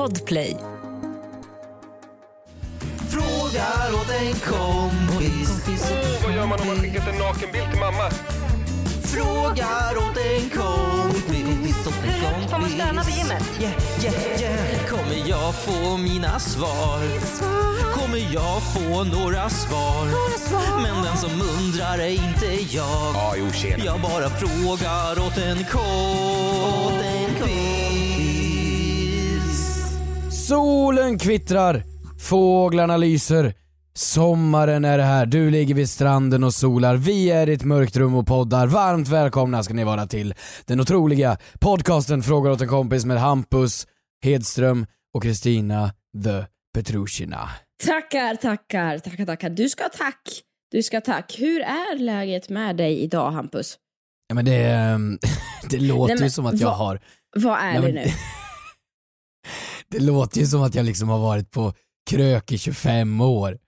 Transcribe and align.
Podplay. 0.00 0.56
Frågar 3.10 3.94
åt 3.94 4.10
en 4.10 4.32
kompis. 4.32 5.62
Åh, 5.68 6.24
vad 6.24 6.34
gör 6.34 6.46
man 6.46 6.60
om 6.60 6.66
man 6.66 6.76
skickat 6.76 7.08
en 7.08 7.18
nakenbild 7.18 7.70
till 7.70 7.80
mamma? 7.80 8.10
Frågar 9.04 9.96
åt 9.96 10.16
en 10.16 10.50
kompis. 10.50 11.86
Åt 11.86 12.04
en 12.04 12.20
kompis. 12.20 12.50
Får 12.50 12.58
man 12.58 12.70
stöna 12.70 13.02
vid 13.02 13.14
gymmet? 13.16 13.42
Yeah, 13.60 13.74
yeah, 14.02 14.40
yeah. 14.40 14.86
Kommer 14.88 15.28
jag 15.28 15.54
få 15.54 15.96
mina 15.96 16.38
svar? 16.38 17.00
Kommer 17.92 18.34
jag 18.34 18.62
få 18.62 19.04
några 19.04 19.50
svar? 19.50 20.06
Men 20.82 21.04
den 21.04 21.16
som 21.16 21.30
undrar 21.58 21.98
är 21.98 22.10
inte 22.10 22.74
jag. 22.76 23.34
Jo. 23.38 23.46
Jag 23.84 24.00
bara 24.00 24.30
frågar 24.30 25.26
åt 25.26 25.38
en 25.38 25.64
kompis. 25.64 27.09
Solen 30.50 31.18
kvittrar, 31.18 31.82
fåglarna 32.28 32.96
lyser, 32.96 33.54
sommaren 33.94 34.84
är 34.84 34.98
här, 34.98 35.26
du 35.26 35.50
ligger 35.50 35.74
vid 35.74 35.88
stranden 35.90 36.44
och 36.44 36.54
solar, 36.54 36.96
vi 36.96 37.30
är 37.30 37.48
i 37.48 37.52
ett 37.52 37.64
mörkt 37.64 37.96
rum 37.96 38.14
och 38.14 38.26
poddar. 38.26 38.66
Varmt 38.66 39.08
välkomna 39.08 39.62
ska 39.62 39.74
ni 39.74 39.84
vara 39.84 40.06
till 40.06 40.34
den 40.64 40.80
otroliga 40.80 41.36
podcasten 41.60 42.22
Frågar 42.22 42.50
åt 42.50 42.60
en 42.60 42.68
kompis 42.68 43.04
med 43.04 43.20
Hampus 43.20 43.86
Hedström 44.24 44.86
och 45.14 45.22
Kristina 45.22 45.92
the 46.24 46.44
Petrushina. 46.74 47.48
Tackar, 47.86 48.34
tackar, 48.34 48.98
tackar, 48.98 49.26
tackar. 49.26 49.50
Du 49.50 49.68
ska 49.68 49.84
tack. 49.88 50.22
Du 50.70 50.82
ska 50.82 51.00
tack. 51.00 51.36
Hur 51.38 51.60
är 51.60 51.98
läget 51.98 52.48
med 52.48 52.76
dig 52.76 53.00
idag, 53.00 53.30
Hampus? 53.30 53.76
Ja 54.28 54.34
men 54.34 54.44
det, 54.44 54.64
ehm, 54.64 55.18
det 55.70 55.78
låter 55.78 56.06
Nej, 56.14 56.16
men 56.16 56.26
ju 56.26 56.30
som 56.30 56.46
att 56.46 56.60
jag 56.60 56.68
vad- 56.68 56.78
har 56.78 57.00
Vad 57.36 57.58
är 57.58 57.72
Nej, 57.72 57.74
det 57.74 57.80
men- 57.82 57.94
nu? 57.94 58.04
Det 59.90 59.98
låter 60.00 60.40
ju 60.40 60.46
som 60.46 60.62
att 60.62 60.74
jag 60.74 60.86
liksom 60.86 61.08
har 61.08 61.18
varit 61.18 61.50
på 61.50 61.72
krök 62.10 62.52
i 62.52 62.58
25 62.58 63.20
år. 63.20 63.58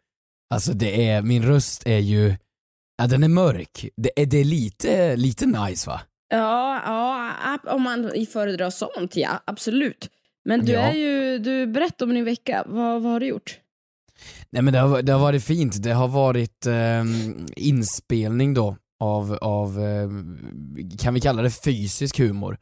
Alltså 0.54 0.72
det 0.72 1.08
är, 1.08 1.22
min 1.22 1.42
röst 1.42 1.82
är 1.86 1.98
ju, 1.98 2.34
ja 2.98 3.06
den 3.06 3.22
är 3.24 3.28
mörk. 3.28 3.88
Det 3.96 4.10
är, 4.22 4.26
det 4.26 4.38
är 4.38 4.44
lite, 4.44 5.16
lite 5.16 5.46
nice 5.46 5.90
va? 5.90 6.00
Ja, 6.28 6.82
ja, 6.84 7.58
om 7.72 7.82
man 7.82 8.10
föredrar 8.32 8.70
sånt, 8.70 9.16
ja, 9.16 9.42
absolut. 9.44 10.10
Men 10.44 10.64
du 10.64 10.72
Ja. 10.72 10.80
är 10.80 10.92
ju, 10.94 11.38
du 11.38 11.66
berättar 11.66 12.06
om 12.06 12.14
din 12.14 12.24
vecka. 12.24 12.64
Vad, 12.66 13.02
vad 13.02 13.12
har 13.12 13.20
du 13.20 13.26
gjort? 13.26 13.58
Nej 14.50 14.62
men 14.62 14.72
det 14.72 14.78
har, 14.80 15.02
det 15.02 15.12
har 15.12 15.20
varit 15.20 15.44
fint, 15.44 15.82
det 15.82 15.92
har 15.92 16.08
varit 16.08 16.66
ehm, 16.66 17.46
inspelning 17.56 18.54
då 18.54 18.76
av, 19.00 19.38
av 19.40 19.80
ehm, 19.80 20.38
kan 20.98 21.14
vi 21.14 21.20
kalla 21.20 21.42
det 21.42 21.50
fysisk 21.50 22.18
humor? 22.18 22.58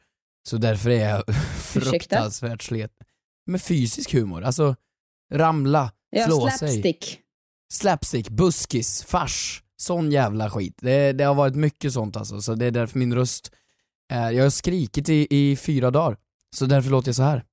Så 0.49 0.57
därför 0.57 0.89
är 0.89 1.09
jag 1.09 1.23
fruktansvärt 1.61 2.61
slet. 2.61 2.91
Men 3.45 3.59
fysisk 3.59 4.13
humor, 4.13 4.43
alltså 4.43 4.75
ramla, 5.33 5.91
Ja, 6.09 6.25
slå 6.25 6.49
sig. 6.49 6.57
slapstick. 6.57 7.19
slapstick, 7.73 8.29
buskis, 8.29 9.03
fars, 9.03 9.63
sån 9.77 10.11
jävla 10.11 10.49
skit. 10.49 10.77
Det, 10.81 11.11
det 11.13 11.23
har 11.23 11.35
varit 11.35 11.55
mycket 11.55 11.93
sånt 11.93 12.17
alltså, 12.17 12.41
så 12.41 12.55
det 12.55 12.65
är 12.65 12.71
därför 12.71 12.99
min 12.99 13.13
röst 13.15 13.51
är, 14.13 14.31
jag 14.31 14.43
har 14.43 14.49
skrikit 14.49 15.09
i, 15.09 15.27
i 15.29 15.55
fyra 15.55 15.91
dagar. 15.91 16.17
Så 16.55 16.65
därför 16.65 16.89
låter 16.89 17.07
jag 17.09 17.15
så 17.15 17.23
här. 17.23 17.43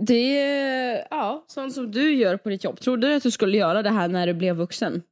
Det 0.00 0.38
är, 0.38 1.06
ja, 1.10 1.44
sånt 1.48 1.74
som 1.74 1.90
du 1.90 2.14
gör 2.14 2.36
på 2.36 2.48
ditt 2.48 2.64
jobb. 2.64 2.80
Trodde 2.80 3.06
du 3.08 3.14
att 3.14 3.22
du 3.22 3.30
skulle 3.30 3.58
göra 3.58 3.82
det 3.82 3.90
här 3.90 4.08
när 4.08 4.26
du 4.26 4.34
blev 4.34 4.56
vuxen? 4.56 5.02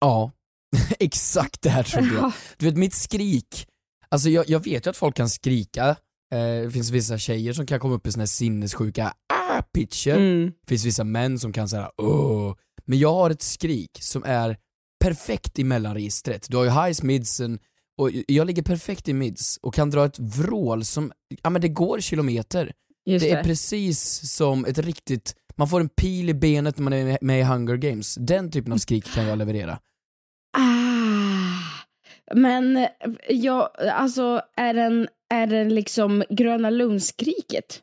Ja, 0.00 0.32
exakt 0.98 1.62
det 1.62 1.70
här 1.70 1.82
trodde 1.82 2.06
jag. 2.14 2.22
Ja. 2.24 2.32
Du 2.56 2.66
vet 2.66 2.76
mitt 2.76 2.94
skrik, 2.94 3.66
alltså 4.08 4.28
jag, 4.28 4.48
jag 4.48 4.64
vet 4.64 4.86
ju 4.86 4.90
att 4.90 4.96
folk 4.96 5.16
kan 5.16 5.28
skrika, 5.28 5.88
eh, 5.88 5.96
det 6.36 6.70
finns 6.72 6.90
vissa 6.90 7.18
tjejer 7.18 7.52
som 7.52 7.66
kan 7.66 7.80
komma 7.80 7.94
upp 7.94 8.06
i 8.06 8.12
såna 8.12 8.22
här 8.22 8.26
sinnessjuka 8.26 9.12
ah, 9.32 9.62
pitcher, 9.74 10.16
Mm. 10.16 10.46
det 10.60 10.68
finns 10.68 10.84
vissa 10.84 11.04
män 11.04 11.38
som 11.38 11.52
kan 11.52 11.68
säga 11.68 11.90
åh, 11.96 12.54
men 12.84 12.98
jag 12.98 13.14
har 13.14 13.30
ett 13.30 13.42
skrik 13.42 13.90
som 14.00 14.24
är 14.24 14.56
perfekt 15.04 15.58
i 15.58 15.64
mellanregistret. 15.64 16.46
Du 16.50 16.56
har 16.56 16.64
ju 16.64 16.70
highs, 16.70 17.02
midsen, 17.02 17.58
och 17.98 18.10
jag 18.28 18.46
ligger 18.46 18.62
perfekt 18.62 19.08
i 19.08 19.12
mids 19.12 19.58
och 19.62 19.74
kan 19.74 19.90
dra 19.90 20.04
ett 20.04 20.18
vrål 20.18 20.84
som, 20.84 21.12
ja 21.42 21.50
men 21.50 21.62
det 21.62 21.68
går 21.68 22.00
kilometer. 22.00 22.72
Just 23.06 23.24
Det 23.24 23.30
det. 23.30 23.38
är 23.38 23.44
precis 23.44 24.30
som 24.32 24.64
ett 24.64 24.78
riktigt, 24.78 25.34
man 25.56 25.68
får 25.68 25.80
en 25.80 25.88
pil 25.88 26.30
i 26.30 26.34
benet 26.34 26.76
när 26.78 26.82
man 26.84 26.92
är 26.92 27.18
med 27.20 27.40
i 27.40 27.42
Hunger 27.42 27.76
Games. 27.76 28.14
Den 28.14 28.50
typen 28.50 28.72
av 28.72 28.76
skrik 28.76 29.04
kan 29.14 29.26
jag 29.26 29.38
leverera. 29.38 29.78
Ah, 30.58 32.34
men 32.34 32.76
eh, 32.76 32.88
ja, 33.28 33.72
alltså 33.92 34.42
är 34.56 34.74
den, 34.74 35.08
är 35.34 35.46
den 35.46 35.74
liksom 35.74 36.24
Gröna 36.30 36.70
Lundskriket? 36.70 37.80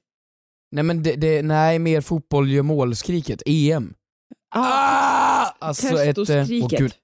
Nej 0.71 0.83
men 0.83 1.03
det, 1.03 1.15
det 1.15 1.41
nej 1.41 1.79
mer 1.79 2.01
fotboll 2.01 2.51
gör 2.51 2.63
målskriket, 2.63 3.41
EM. 3.45 3.93
Ah! 4.55 5.45
Alltså 5.59 6.03
ett... 6.03 6.17
eh, 6.29 6.45
åh, 6.61 6.67
gud. 6.69 6.93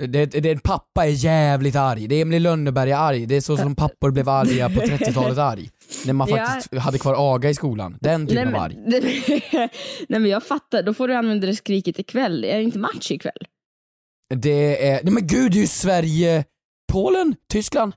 Det, 0.00 0.26
det, 0.26 0.40
det, 0.40 0.62
pappa 0.62 1.06
är 1.06 1.10
jävligt 1.10 1.76
arg, 1.76 2.08
det 2.08 2.14
är 2.14 2.22
Emil 2.22 2.42
Lönneberg 2.42 2.90
är 2.90 2.96
arg, 2.96 3.26
det 3.26 3.34
är 3.36 3.40
så 3.40 3.56
som 3.56 3.74
pappor 3.76 4.10
blev 4.10 4.28
arga 4.28 4.68
på 4.68 4.74
30-talet 4.80 5.38
arg. 5.38 5.70
När 6.06 6.12
man 6.12 6.28
Ja. 6.28 6.36
faktiskt 6.36 6.74
hade 6.74 6.98
kvar 6.98 7.34
aga 7.34 7.50
i 7.50 7.54
skolan, 7.54 7.98
den 8.00 8.26
typen 8.26 8.48
Nej 8.48 8.54
av 8.54 8.62
arg. 8.62 8.76
nej 10.08 10.20
men 10.20 10.26
jag 10.26 10.42
fattar, 10.42 10.82
då 10.82 10.94
får 10.94 11.08
du 11.08 11.14
använda 11.14 11.46
det 11.46 11.56
skriket 11.56 11.98
ikväll. 11.98 12.44
Är 12.44 12.56
det 12.56 12.62
inte 12.62 12.78
match 12.78 13.10
ikväll? 13.10 13.46
Det 14.34 14.88
är, 14.88 15.00
nej 15.04 15.12
men 15.12 15.26
gud 15.26 15.52
det 15.52 15.58
är 15.58 15.60
ju 15.60 15.66
Sverige, 15.66 16.44
Polen, 16.92 17.34
Tyskland, 17.52 17.92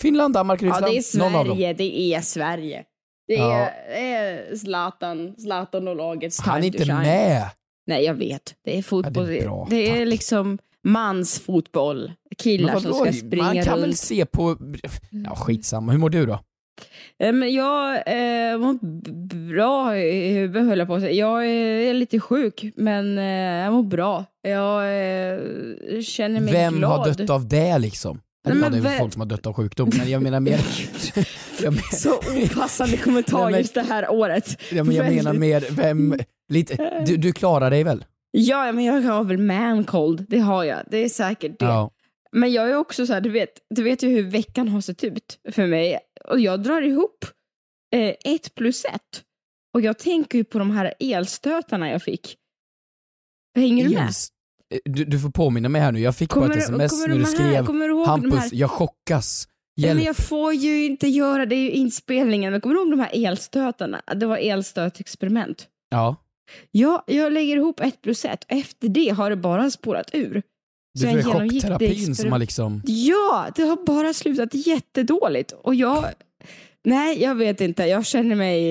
Finland, 0.00 0.34
Danmark, 0.34 0.62
Ja 0.62 0.66
Ryssland. 0.66 0.84
det 0.92 0.98
är 0.98 1.18
Någon 1.18 1.34
av 1.34 1.44
dem. 1.46 1.56
Sverige, 1.56 1.72
det 1.72 2.00
är 2.14 2.20
Sverige. 2.20 2.84
Det 3.28 3.36
är, 3.36 3.40
Ja. 3.40 3.68
är 3.96 4.56
Zlatan, 4.56 5.34
Zlatan 5.38 5.88
och 5.88 5.96
lagets 5.96 6.40
Han 6.40 6.62
är 6.62 6.66
inte 6.66 6.94
med! 6.94 7.42
Nej 7.86 8.04
jag 8.04 8.14
vet, 8.14 8.54
det 8.64 8.78
är 8.78 8.82
fotboll. 8.82 9.24
Ja, 9.24 9.30
det 9.32 9.38
är 9.38 9.44
bra, 9.44 9.66
det 9.70 9.90
är 10.00 10.06
liksom 10.06 10.58
mansfotboll. 10.84 12.12
Killar 12.38 12.78
som 12.78 12.94
ska 12.94 13.12
springa 13.12 13.42
Man 13.44 13.62
kan 13.64 13.78
väl 13.80 13.84
runt. 13.84 13.96
se 13.98 14.26
på, 14.26 14.56
ja 15.10 15.34
skitsamma, 15.36 15.92
hur 15.92 15.98
mår 15.98 16.10
du 16.10 16.26
då? 16.26 16.38
Eh, 17.18 17.32
Men 17.32 17.54
jag 17.54 17.94
eh, 17.96 18.58
mår 18.58 18.78
bra 19.52 19.98
i 19.98 20.28
huvudet 20.32 20.68
höll 20.68 20.78
jag 20.78 20.88
på 20.88 20.94
att 20.94 21.00
säga. 21.00 21.12
Jag 21.12 21.46
är 21.46 21.94
lite 21.94 22.20
sjuk 22.20 22.64
men 22.76 23.18
eh, 23.18 23.24
jag 23.64 23.72
mår 23.72 23.82
bra. 23.82 24.24
Jag 24.42 24.84
känner 26.04 26.40
mig 26.40 26.52
Vem 26.52 26.74
glad. 26.76 26.90
har 26.90 27.14
dött 27.14 27.30
av 27.30 27.48
det 27.48 27.78
liksom? 27.78 28.20
Nej, 28.44 28.52
Eller 28.52 28.62
ja, 28.64 28.70
men 28.70 28.72
det 28.82 28.88
är 28.88 28.90
väl 28.90 28.98
folk 28.98 29.12
som 29.12 29.20
har 29.20 29.26
dött 29.26 29.46
av 29.46 29.52
sjukdom, 29.52 29.90
men 29.98 30.10
jag 30.10 30.22
menar 30.22 30.40
mer... 30.40 30.60
jag, 31.62 31.72
men, 31.74 31.82
Så 31.92 32.18
opassande 32.18 32.96
kommentar 32.96 33.42
Nej, 33.42 33.50
men- 33.50 33.60
just 33.60 33.74
det 33.74 33.82
här 33.82 34.10
året. 34.10 34.62
ja, 34.72 34.84
men 34.84 34.96
jag 34.96 35.14
menar 35.14 35.32
mer, 35.32 35.64
vem... 35.70 36.18
Lite, 36.48 37.04
du, 37.06 37.16
du 37.16 37.32
klarar 37.32 37.70
dig 37.70 37.84
väl? 37.84 38.04
Ja, 38.30 38.72
men 38.72 38.84
jag 38.84 39.02
har 39.02 39.24
väl 39.24 39.38
mancold. 39.38 40.26
Det 40.28 40.38
har 40.38 40.64
jag. 40.64 40.78
Det 40.90 40.98
är 40.98 41.08
säkert 41.08 41.58
det. 41.58 41.64
Ja. 41.64 41.90
Men 42.32 42.52
jag 42.52 42.70
är 42.70 42.76
också 42.76 43.06
så 43.06 43.12
här, 43.12 43.20
du 43.20 43.30
vet, 43.30 43.50
du 43.74 43.82
vet 43.82 44.02
ju 44.02 44.08
hur 44.08 44.22
veckan 44.22 44.68
har 44.68 44.80
sett 44.80 45.04
ut 45.04 45.38
för 45.52 45.66
mig. 45.66 45.98
Och 46.24 46.40
jag 46.40 46.62
drar 46.62 46.82
ihop 46.82 47.24
eh, 47.94 48.14
ett 48.34 48.54
plus 48.54 48.84
ett. 48.84 49.22
Och 49.74 49.80
jag 49.80 49.98
tänker 49.98 50.38
ju 50.38 50.44
på 50.44 50.58
de 50.58 50.70
här 50.70 50.94
elstötarna 51.00 51.90
jag 51.90 52.02
fick. 52.02 52.36
Hänger 53.56 53.84
du 53.84 53.90
med? 53.94 53.98
Ens- 54.02 54.28
Du, 54.84 55.04
du 55.04 55.18
får 55.18 55.30
påminna 55.30 55.68
mig 55.68 55.80
här 55.80 55.92
nu, 55.92 56.00
jag 56.00 56.16
fick 56.16 56.28
bara 56.28 56.40
Kommer 56.40 56.46
ett 56.48 56.54
du- 56.54 56.60
sms 56.84 57.06
när 57.06 57.18
du 57.18 57.24
skrev 57.24 57.66
du 57.66 58.04
Hampus, 58.06 58.52
jag 58.52 58.70
chockas. 58.70 59.48
Hjälp. 59.76 59.94
men 59.96 60.04
jag 60.04 60.16
får 60.16 60.54
ju 60.54 60.84
inte 60.86 61.08
göra 61.08 61.46
det, 61.46 61.56
ju 61.56 61.70
inspelningen. 61.70 62.52
Men 62.52 62.60
kommer 62.60 62.74
du 62.74 62.80
ihåg 62.80 62.90
de 62.90 63.00
här 63.00 63.26
elstötarna? 63.26 64.02
Det 64.16 64.26
var 64.26 64.36
elstötexperiment. 64.36 65.66
Ja. 65.90 66.16
Ja, 66.70 67.04
jag 67.06 67.32
lägger 67.32 67.56
ihop 67.56 67.80
ett 67.80 68.02
plus 68.02 68.24
ett. 68.24 68.44
Efter 68.48 68.88
det 68.88 69.08
har 69.08 69.30
det 69.30 69.36
bara 69.36 69.70
spårat 69.70 70.10
ur. 70.12 70.42
Så 70.98 71.06
det 71.06 71.12
är 71.12 71.22
chockterapin 71.22 72.14
som 72.16 72.32
har 72.32 72.38
liksom... 72.38 72.82
Ja, 72.86 73.48
det 73.56 73.62
har 73.62 73.86
bara 73.86 74.14
slutat 74.14 74.54
jättedåligt. 74.54 75.52
Och 75.52 75.74
jag... 75.74 76.04
Nej, 76.84 77.22
jag 77.22 77.34
vet 77.34 77.60
inte. 77.60 77.82
Jag 77.84 78.06
känner 78.06 78.36
mig, 78.36 78.62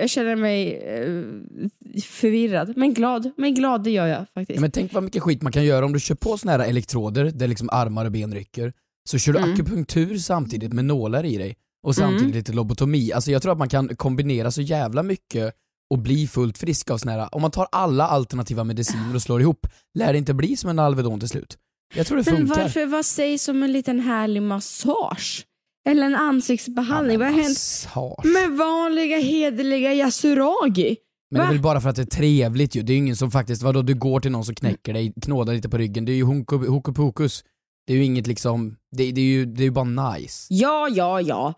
jag 0.00 0.10
känner 0.10 0.36
mig 0.36 0.74
eh, 0.76 2.00
förvirrad. 2.02 2.72
Men 2.76 2.94
glad. 2.94 3.30
Men 3.36 3.54
glad, 3.54 3.84
det 3.84 3.90
gör 3.90 4.06
jag 4.06 4.26
faktiskt. 4.34 4.56
Ja, 4.56 4.60
men 4.60 4.70
tänk 4.70 4.92
vad 4.92 5.02
mycket 5.02 5.22
skit 5.22 5.42
man 5.42 5.52
kan 5.52 5.64
göra 5.64 5.84
om 5.84 5.92
du 5.92 6.00
kör 6.00 6.14
på 6.14 6.38
såna 6.38 6.52
här 6.52 6.58
elektroder 6.58 7.24
där 7.24 7.48
liksom 7.48 7.68
armar 7.72 8.04
och 8.04 8.12
ben 8.12 8.34
rycker. 8.34 8.72
Så 9.10 9.18
kör 9.18 9.32
du 9.32 9.38
Mm. 9.38 9.52
akupunktur 9.52 10.18
samtidigt 10.18 10.72
med 10.72 10.84
nålar 10.84 11.24
i 11.24 11.36
dig. 11.36 11.56
Och 11.86 11.94
samtidigt 11.94 12.22
Mm. 12.22 12.36
lite 12.36 12.52
lobotomi. 12.52 13.12
Alltså 13.12 13.30
jag 13.30 13.42
tror 13.42 13.52
att 13.52 13.58
man 13.58 13.68
kan 13.68 13.88
kombinera 13.96 14.50
så 14.50 14.62
jävla 14.62 15.02
mycket 15.02 15.54
och 15.90 15.98
bli 15.98 16.26
fullt 16.26 16.58
frisk 16.58 16.90
av 16.90 16.98
såna 16.98 17.12
här, 17.12 17.34
om 17.34 17.42
man 17.42 17.50
tar 17.50 17.66
alla 17.72 18.06
alternativa 18.08 18.64
mediciner 18.64 19.14
och 19.14 19.22
slår 19.22 19.40
ihop, 19.40 19.66
lär 19.98 20.12
det 20.12 20.18
inte 20.18 20.34
bli 20.34 20.56
som 20.56 20.70
en 20.70 20.78
Alvedon 20.78 21.20
till 21.20 21.28
slut. 21.28 21.58
Jag 21.94 22.06
tror 22.06 22.18
det 22.18 22.30
Men 22.30 22.36
funkar. 22.46 22.62
varför, 22.62 22.86
vad 22.86 23.04
sägs 23.04 23.48
om 23.48 23.62
en 23.62 23.72
liten 23.72 24.00
härlig 24.00 24.42
massage? 24.42 25.44
Eller 25.88 26.06
en 26.06 26.14
ansiktsbehandling? 26.14 27.18
vad 27.18 27.28
har 27.28 27.42
hänt 27.42 28.24
med 28.24 28.58
vanliga 28.58 29.18
hederliga 29.18 29.94
yasuragi? 29.94 30.96
Men 31.30 31.40
det 31.40 31.44
är 31.44 31.46
Va? 31.46 31.52
väl 31.52 31.62
bara 31.62 31.80
för 31.80 31.88
att 31.88 31.96
det 31.96 32.02
är 32.02 32.06
trevligt 32.06 32.74
ju. 32.74 32.82
Det 32.82 32.92
är 32.92 32.94
ju 32.94 32.98
ingen 32.98 33.16
som 33.16 33.30
faktiskt, 33.30 33.62
vadå 33.62 33.82
du 33.82 33.94
går 33.94 34.20
till 34.20 34.30
någon 34.30 34.44
som 34.44 34.54
knäcker 34.54 34.92
dig, 34.92 35.12
knådar 35.22 35.54
lite 35.54 35.68
på 35.68 35.78
ryggen. 35.78 36.04
Det 36.04 36.12
är 36.12 36.16
ju 36.16 36.24
hokus 36.24 37.44
Det 37.86 37.92
är 37.92 37.96
ju 37.96 38.04
inget 38.04 38.26
liksom, 38.26 38.76
det, 38.96 39.12
det 39.12 39.20
är 39.20 39.24
ju 39.24 39.44
det 39.44 39.64
är 39.64 39.70
bara 39.70 40.12
nice. 40.12 40.46
Ja, 40.50 40.88
ja, 40.88 41.20
ja. 41.20 41.54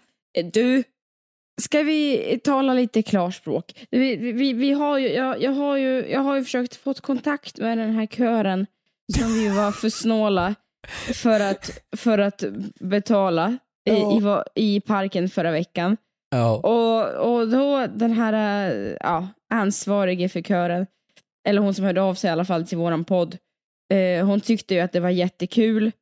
Du, 0.53 0.83
Ska 1.61 1.83
vi 1.83 2.41
tala 2.45 2.75
lite 2.75 3.03
klarspråk? 3.03 3.87
Vi, 3.91 4.17
vi, 4.17 4.53
vi 4.53 4.73
har 4.73 4.99
ju, 4.99 5.09
jag, 5.09 5.43
jag, 5.43 5.53
har 5.53 5.77
ju, 5.77 6.09
jag 6.11 6.21
har 6.21 6.37
ju 6.37 6.45
försökt 6.45 6.77
få 6.77 6.95
kontakt 6.95 7.59
med 7.59 7.79
den 7.79 7.91
här 7.91 8.07
kören 8.07 8.67
som 9.19 9.35
vi 9.35 9.49
var 9.49 9.73
för 9.73 9.89
snåla 9.89 10.55
för 11.15 11.41
att, 11.41 11.71
för 11.97 12.19
att 12.19 12.45
betala 12.81 13.59
i, 13.85 13.93
i, 13.93 14.23
i 14.55 14.81
parken 14.81 15.29
förra 15.29 15.51
veckan. 15.51 15.97
Ja. 16.31 16.57
Och, 16.57 17.33
och 17.33 17.49
då 17.49 17.87
den 17.87 18.13
här 18.13 18.69
eh, 18.71 18.97
ja, 19.01 19.29
ansvarige 19.51 20.29
för 20.29 20.43
kören, 20.43 20.87
eller 21.49 21.63
hon 21.63 21.75
som 21.75 21.85
hörde 21.85 22.03
av 22.03 22.15
sig 22.15 22.29
i 22.29 22.33
alla 22.33 22.45
fall 22.45 22.67
till 22.67 22.79
våran 22.79 23.05
podd, 23.05 23.37
eh, 23.93 24.27
hon 24.27 24.41
tyckte 24.41 24.75
ju 24.75 24.81
att 24.81 24.93
det 24.93 25.01
var 25.01 25.11
jättekul 25.11 25.93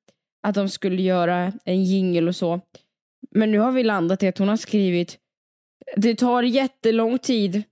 att 0.46 0.54
de 0.54 0.68
skulle 0.68 1.02
göra 1.02 1.52
en 1.64 1.84
jingle 1.84 2.28
och 2.28 2.36
så. 2.36 2.60
Men 3.30 3.50
nu 3.50 3.58
har 3.58 3.72
vi 3.72 3.82
landat 3.82 4.22
i 4.22 4.28
att 4.28 4.38
hon 4.38 4.48
har 4.48 4.56
skrivit 4.56 5.18
det 5.96 6.14
tar 6.14 6.42
jättelång 6.42 7.18
tid 7.18 7.62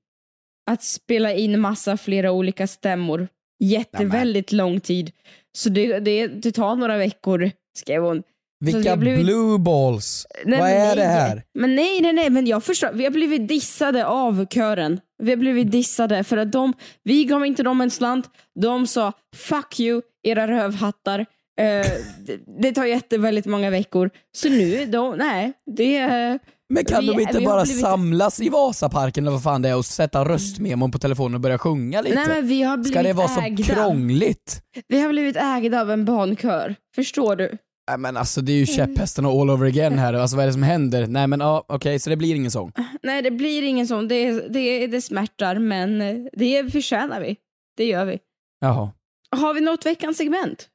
att 0.71 0.83
spela 0.83 1.33
in 1.33 1.61
massa 1.61 1.97
flera 1.97 2.33
olika 2.33 2.67
stämmor. 2.67 3.29
Jätteväldigt 3.59 4.53
lång 4.53 4.81
tid. 4.81 5.13
Så 5.53 5.69
det, 5.69 5.99
det, 5.99 6.27
det 6.27 6.53
tar 6.53 6.77
några 6.77 6.97
veckor, 6.97 7.51
skrev 7.79 8.03
hon. 8.03 8.23
Vilka 8.61 8.97
blivit- 8.97 9.25
blue 9.25 9.59
balls! 9.59 10.27
Nej, 10.45 10.61
Vad 10.61 10.71
är 10.71 10.87
nej. 10.87 10.97
det 10.97 11.03
här? 11.05 11.43
Men 11.55 11.75
nej, 11.75 12.01
nej, 12.01 12.13
nej, 12.13 12.31
men 12.31 12.47
jag 12.47 12.65
förstår. 12.65 12.91
Vi 12.95 13.05
har 13.05 13.11
blivit 13.11 13.49
dissade 13.49 14.07
av 14.07 14.47
kören. 14.47 15.01
Vi 15.23 15.31
har 15.31 15.37
blivit 15.37 15.71
dissade 15.71 16.25
för 16.25 16.37
att 16.37 16.53
de, 16.53 16.73
vi 17.05 17.25
gav 17.25 17.47
inte 17.47 17.63
dem 17.63 17.81
en 17.81 17.91
slant. 17.91 18.27
De 18.61 18.87
sa 18.87 19.13
fuck 19.37 19.81
you, 19.81 20.03
era 20.23 20.49
rövhattar. 20.49 21.19
Eh, 21.61 21.87
det, 22.27 22.39
det 22.63 22.73
tar 22.73 22.85
jätteväldigt 22.85 23.47
många 23.47 23.71
veckor. 23.71 24.11
Så 24.37 24.49
nu, 24.49 24.87
de, 24.87 25.17
nej, 25.17 25.53
det. 25.77 26.39
Men 26.69 26.85
kan 26.85 27.01
Vi- 27.01 27.07
de 27.07 27.21
inte 27.21 27.41
bara 27.41 27.63
blivit- 27.65 27.81
samlas 27.83 28.41
i 28.41 28.49
Vasaparken 28.49 29.25
eller 29.25 29.33
vad 29.33 29.43
fan 29.43 29.63
det 29.63 29.69
är 29.69 29.77
och 29.77 29.85
sätta 29.85 30.25
röstmemon 30.25 30.91
på 30.91 30.99
telefonen 30.99 31.35
och 31.35 31.41
börja 31.41 31.59
sjunga 31.59 32.01
lite? 32.03 32.15
Nej, 32.15 32.27
men 32.29 32.49
vi 32.49 32.63
har 32.63 32.77
blivit 32.77 32.93
Ska 32.93 33.03
det 33.03 33.13
vara 33.13 33.29
så 33.29 33.41
ägda. 33.41 33.63
krångligt? 33.75 34.61
Vi 34.89 35.01
har 35.01 35.09
blivit 35.09 35.37
ägda 35.37 35.81
av 35.81 35.91
en 35.91 36.05
barnkör. 36.05 36.75
Förstår 36.95 37.37
du? 37.37 37.59
Nej 37.89 37.99
men 37.99 38.17
alltså 38.17 38.41
det 38.41 38.53
är 38.53 38.57
ju 38.57 38.67
käpphästen 38.67 39.27
all 39.27 39.51
over 39.51 39.67
again 39.67 39.99
här, 39.99 40.15
alltså 40.15 40.37
vad 40.37 40.43
är 40.43 40.47
det 40.47 40.53
som 40.53 40.63
händer? 40.63 41.07
Nej 41.07 41.27
men 41.27 41.41
ja, 41.41 41.65
okej, 41.69 41.99
så 41.99 42.11
det 42.11 42.17
blir 42.17 42.35
ingen 42.35 42.51
sång. 42.51 42.73
Nej, 43.03 43.23
det 43.23 43.31
blir 43.31 43.63
ingen 43.63 43.87
sån. 43.87 44.09
Det, 44.09 44.49
det, 44.49 44.87
det 44.87 45.01
smärtar, 45.01 45.59
men 45.59 45.99
det 46.33 46.73
förtjänar 46.73 47.21
vi. 47.21 47.37
Det 47.77 47.85
gör 47.85 48.05
vi. 48.05 48.19
Jaha. 48.61 48.91
Har 49.31 49.55
vi 49.55 49.61
något 49.61 49.87
veckans 49.87 50.17
segment? 50.17 50.69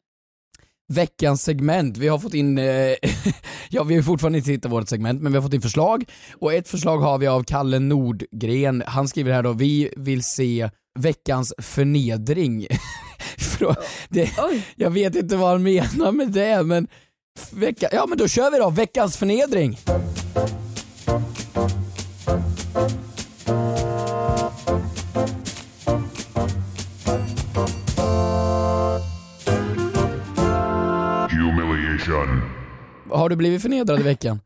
Veckans 0.94 1.44
segment, 1.44 1.98
vi 1.98 2.08
har 2.08 2.20
fått 2.20 2.34
in, 2.34 2.58
eh, 2.58 2.66
ja 3.70 3.84
vi 3.84 3.96
har 3.96 4.02
fortfarande 4.02 4.38
inte 4.38 4.52
hittat 4.52 4.72
vårt 4.72 4.90
segment, 4.90 5.22
men 5.22 5.32
vi 5.32 5.38
har 5.38 5.44
fått 5.44 5.54
in 5.54 5.62
förslag. 5.62 6.06
Och 6.36 6.54
ett 6.54 6.68
förslag 6.68 6.98
har 6.98 7.18
vi 7.18 7.28
av 7.28 7.44
Kalle 7.44 7.80
Nordgren, 7.80 8.84
han 8.88 9.08
skriver 9.08 9.34
här 9.34 9.44
då, 9.44 9.54
vi 9.54 9.94
vill 9.98 10.24
se 10.24 10.70
veckans 11.00 11.54
förnedring. 11.58 12.68
Frå- 13.62 13.76
det, 14.10 14.32
jag 14.76 14.90
vet 14.90 15.16
inte 15.16 15.36
vad 15.36 15.50
han 15.50 15.64
menar 15.64 16.12
med 16.12 16.28
det, 16.28 16.64
men 16.64 16.88
vecka, 17.52 17.90
ja 17.92 18.06
men 18.06 18.18
då 18.18 18.28
kör 18.28 18.52
vi 18.52 18.58
då, 18.58 18.70
veckans 18.70 19.18
förnedring. 19.18 19.78
Har 33.10 33.30
du 33.30 33.36
blivit 33.36 33.62
förnedrad 33.62 34.00
i 34.00 34.04
veckan? 34.04 34.40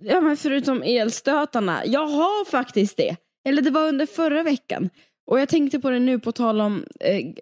Ja, 0.00 0.20
men 0.20 0.36
förutom 0.36 0.82
elstötarna. 0.82 1.86
Jag 1.86 2.06
har 2.06 2.50
faktiskt 2.50 2.96
det. 2.96 3.16
Eller 3.48 3.62
det 3.62 3.70
var 3.70 3.88
under 3.88 4.06
förra 4.06 4.42
veckan. 4.42 4.90
Och 5.30 5.40
jag 5.40 5.48
tänkte 5.48 5.78
på 5.80 5.90
det 5.90 5.98
nu 5.98 6.18
på 6.18 6.32
tal 6.32 6.60
om 6.60 6.84
eh, 7.00 7.32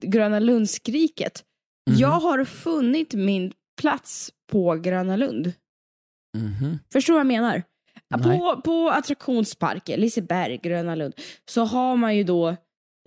Gröna 0.00 0.38
Lundskriket. 0.38 1.44
Mhm. 1.90 1.98
Jag 1.98 2.08
har 2.20 2.44
funnit 2.44 3.14
min 3.14 3.52
plats 3.80 4.30
på 4.52 4.74
Gröna 4.74 5.16
Lund. 5.16 5.52
Mhm. 6.38 6.78
Förstår 6.92 7.12
du 7.12 7.16
vad 7.16 7.20
jag 7.20 7.26
menar? 7.42 7.62
Nej. 8.16 8.38
På, 8.38 8.60
på 8.64 8.90
attraktionsparker, 8.90 9.96
Liseberg, 9.96 10.56
Gröna 10.62 10.94
Lund, 10.94 11.14
så 11.50 11.64
har 11.64 11.96
man 11.96 12.16
ju 12.16 12.24
då 12.24 12.56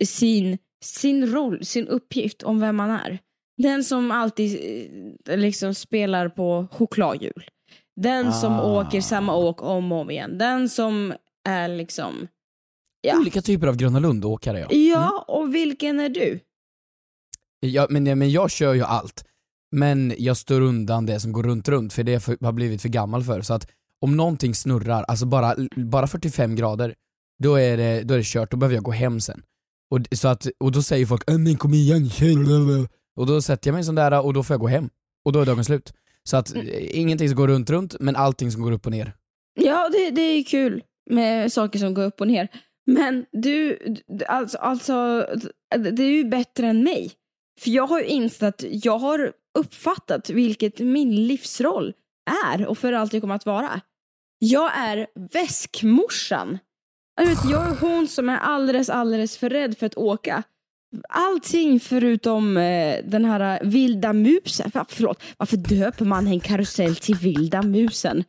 sin, 0.04 0.58
sin 0.84 1.26
roll, 1.26 1.64
sin 1.64 1.88
uppgift 1.88 2.42
om 2.42 2.60
vem 2.60 2.76
man 2.76 2.90
är. 2.90 3.18
Den 3.62 3.84
som 3.84 4.10
alltid 4.10 4.60
eh, 5.28 5.38
liksom 5.38 5.74
spelar 5.74 6.28
på 6.28 6.66
chokladhjul. 6.70 7.44
Den 8.00 8.32
som 8.32 8.52
Ah. 8.52 8.80
åker 8.80 9.00
samma 9.00 9.36
åk 9.36 9.62
om 9.62 9.92
och 9.92 9.98
om 10.00 10.10
igen. 10.10 10.38
Den 10.38 10.68
som 10.68 11.12
är 11.48 11.68
liksom... 11.68 12.28
Ja, 13.00 13.18
Olika 13.18 13.42
typer 13.42 13.66
av 13.66 13.76
Gröna 13.76 13.98
Lund-åkare 13.98 14.58
ja. 14.60 14.66
ja 14.70 15.24
och 15.28 15.54
vilken 15.54 16.00
är 16.00 16.08
du? 16.08 16.40
Ja, 17.60 17.86
men, 17.90 18.18
men 18.18 18.30
jag 18.30 18.50
kör 18.50 18.74
ju 18.74 18.82
allt. 18.82 19.24
Men 19.72 20.14
jag 20.18 20.36
står 20.36 20.60
undan 20.60 21.06
det 21.06 21.20
som 21.20 21.32
går 21.32 21.42
runt 21.42 21.68
runt 21.68 21.92
för 21.92 22.02
det 22.02 22.20
för, 22.20 22.36
har 22.40 22.52
blivit 22.52 22.82
för 22.82 22.88
gammal 22.88 23.24
för. 23.24 23.40
Så 23.42 23.54
att 23.54 23.68
om 24.00 24.16
någonting 24.16 24.54
snurrar, 24.54 25.02
alltså 25.02 25.26
bara, 25.26 25.54
bara 25.76 26.06
45 26.06 26.56
grader, 26.56 26.94
då 27.42 27.54
är, 27.54 27.76
det, 27.76 28.02
då 28.02 28.14
är 28.14 28.18
det 28.18 28.24
kört, 28.26 28.50
då 28.50 28.56
behöver 28.56 28.74
jag 28.74 28.84
gå 28.84 28.90
hem 28.90 29.20
sen. 29.20 29.42
Och, 29.90 30.00
så 30.18 30.28
att, 30.28 30.46
och 30.60 30.72
då 30.72 30.82
säger 30.82 31.06
folk 31.06 31.30
"Äh, 31.30 31.38
men 31.38 31.56
kom 31.56 31.74
igen. 31.74 32.10
Och 33.16 33.26
då 33.26 33.42
sätter 33.42 33.68
jag 33.68 33.74
mig 33.74 33.84
sån 33.84 33.94
där 33.94 34.24
och 34.24 34.34
då 34.34 34.42
får 34.42 34.54
jag 34.54 34.60
gå 34.60 34.68
hem. 34.68 34.88
Och 35.24 35.32
då 35.32 35.40
är 35.40 35.46
dagen 35.46 35.64
slut. 35.64 35.92
Så 36.22 36.36
att 36.36 36.54
Mm. 36.54 36.66
eh, 36.68 36.98
ingenting 37.00 37.28
som 37.28 37.36
går 37.36 37.48
runt 37.48 37.70
runt, 37.70 37.96
men 38.00 38.16
allting 38.16 38.50
som 38.52 38.62
går 38.62 38.72
upp 38.72 38.86
och 38.86 38.92
ner. 38.92 39.12
Ja, 39.54 39.88
det, 39.92 40.10
det 40.10 40.22
är 40.22 40.42
kul 40.44 40.82
med 41.10 41.52
saker 41.52 41.78
som 41.78 41.94
går 41.94 42.02
upp 42.04 42.20
och 42.20 42.26
ner. 42.28 42.48
Men 42.92 43.26
du, 43.32 43.78
alltså, 44.28 44.58
alltså, 44.58 45.26
det 45.78 46.02
är 46.02 46.10
ju 46.10 46.24
bättre 46.24 46.66
än 46.66 46.82
mig. 46.82 47.12
För 47.60 47.70
jag 47.70 47.86
har 47.86 48.00
ju 48.00 48.06
insett 48.06 48.42
att 48.42 48.64
jag 48.84 48.98
har 48.98 49.32
uppfattat 49.58 50.30
vilket 50.30 50.78
min 50.78 51.26
livsroll 51.26 51.94
är 52.52 52.66
och 52.66 52.78
för 52.78 52.92
alltid 52.92 53.20
kommer 53.20 53.34
att 53.34 53.46
vara. 53.46 53.80
Jag 54.38 54.78
är 54.78 55.06
väskmorsan. 55.32 56.58
Jag, 57.20 57.26
vet, 57.26 57.50
jag 57.50 57.70
är 57.70 57.76
hon 57.80 58.08
som 58.08 58.28
är 58.28 58.36
alldeles, 58.36 58.90
alldeles 58.90 59.38
för 59.38 59.50
rädd 59.50 59.78
för 59.78 59.86
att 59.86 59.96
åka. 59.96 60.42
Allting 61.08 61.80
förutom 61.80 62.56
eh, 62.56 62.96
den 63.04 63.24
här 63.24 63.60
eh, 63.62 63.68
vilda 63.68 64.12
musen. 64.12 64.70
Förlåt, 64.88 65.22
varför 65.36 65.56
döper 65.56 66.04
man 66.04 66.26
en 66.26 66.40
karusell 66.40 66.96
till 66.96 67.14
vilda 67.14 67.62
musen? 67.62 68.24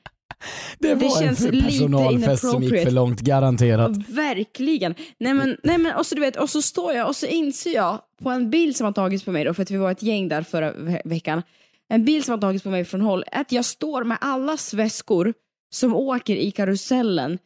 Det 0.79 0.87
Det 0.87 0.95
var 0.95 1.21
känns 1.21 1.45
en 1.45 1.51
lite 1.51 1.65
personalfest 1.65 2.49
som 2.51 2.63
gick 2.63 2.83
för 2.83 2.91
långt, 2.91 3.21
garanterat. 3.21 3.91
Verkligen. 4.09 4.95
Nej 5.17 5.33
men, 5.33 5.57
nej 5.63 5.77
men 5.77 5.95
och 5.95 6.05
så 6.05 6.15
du 6.15 6.21
vet, 6.21 6.35
och 6.35 6.49
så 6.49 6.61
står 6.61 6.93
jag 6.93 7.07
och 7.07 7.15
så 7.15 7.25
inser 7.25 7.73
jag 7.73 7.99
på 8.23 8.29
en 8.29 8.49
bild 8.49 8.75
som 8.75 8.85
har 8.85 8.93
tagits 8.93 9.23
på 9.25 9.31
mig 9.31 9.43
då, 9.43 9.53
för 9.53 9.61
att 9.63 9.71
vi 9.71 9.77
var 9.77 9.91
ett 9.91 10.03
gäng 10.03 10.27
där 10.27 10.41
förra 10.41 10.71
ve- 10.73 11.01
veckan. 11.05 11.41
En 11.89 12.05
bild 12.05 12.25
som 12.25 12.31
har 12.31 12.39
tagits 12.41 12.63
på 12.63 12.69
mig 12.69 12.85
från 12.85 13.01
håll, 13.01 13.23
att 13.31 13.51
jag 13.51 13.65
står 13.65 14.03
med 14.03 14.17
allas 14.21 14.73
väskor 14.73 15.33
som 15.73 15.95
åker 15.95 16.35
i 16.35 16.51
karusellen. 16.51 17.37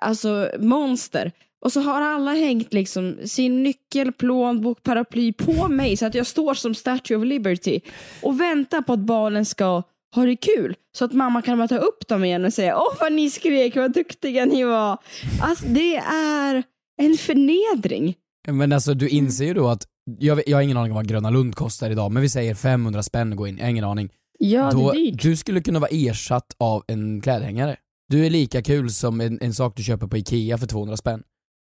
Alltså 0.00 0.50
monster. 0.58 1.32
Och 1.64 1.72
så 1.72 1.80
har 1.80 2.00
alla 2.00 2.30
hängt 2.32 2.72
liksom 2.72 3.16
sin 3.24 3.62
nyckel, 3.62 4.12
plånbok, 4.12 4.82
paraply 4.82 5.32
på 5.32 5.68
mig 5.68 5.96
så 5.96 6.06
att 6.06 6.14
jag 6.14 6.26
står 6.26 6.54
som 6.54 6.74
Statue 6.74 7.16
of 7.16 7.24
Liberty 7.24 7.80
och 8.22 8.40
väntar 8.40 8.82
på 8.82 8.92
att 8.92 8.98
barnen 8.98 9.44
ska 9.44 9.82
ha 10.14 10.24
det 10.24 10.36
kul 10.36 10.76
så 10.96 11.04
att 11.04 11.12
mamma 11.12 11.42
kan 11.42 11.58
bara 11.58 11.68
ta 11.68 11.76
upp 11.76 12.08
dem 12.08 12.24
igen 12.24 12.44
och 12.44 12.52
säga 12.52 12.78
åh 12.78 12.96
vad 13.00 13.12
ni 13.12 13.30
skrek, 13.30 13.76
vad 13.76 13.92
duktiga 13.92 14.44
ni 14.44 14.64
var. 14.64 14.98
Alltså 15.42 15.64
det 15.66 15.96
är 15.96 16.62
en 17.02 17.16
förnedring. 17.16 18.14
Men 18.48 18.72
alltså 18.72 18.94
du 18.94 19.08
inser 19.08 19.44
ju 19.44 19.54
då 19.54 19.68
att, 19.68 19.86
jag, 20.18 20.42
jag 20.46 20.56
har 20.56 20.62
ingen 20.62 20.76
aning 20.76 20.92
om 20.92 20.96
vad 20.96 21.08
Gröna 21.08 21.30
Lund 21.30 21.54
kostar 21.54 21.90
idag, 21.90 22.12
men 22.12 22.22
vi 22.22 22.28
säger 22.28 22.54
500 22.54 23.02
spänn 23.02 23.36
gå 23.36 23.46
in, 23.46 23.56
jag 23.56 23.64
har 23.64 23.70
ingen 23.70 23.84
aning. 23.84 24.10
Ja, 24.38 24.70
då, 24.70 24.92
det 24.92 24.98
är 24.98 25.10
dyrt. 25.12 25.22
du 25.22 25.36
skulle 25.36 25.60
kunna 25.60 25.78
vara 25.78 25.90
ersatt 25.92 26.56
av 26.58 26.84
en 26.86 27.20
klädhängare. 27.20 27.76
Du 28.08 28.26
är 28.26 28.30
lika 28.30 28.62
kul 28.62 28.90
som 28.90 29.20
en, 29.20 29.38
en 29.42 29.54
sak 29.54 29.76
du 29.76 29.82
köper 29.82 30.06
på 30.06 30.16
Ikea 30.16 30.58
för 30.58 30.66
200 30.66 30.96
spänn. 30.96 31.22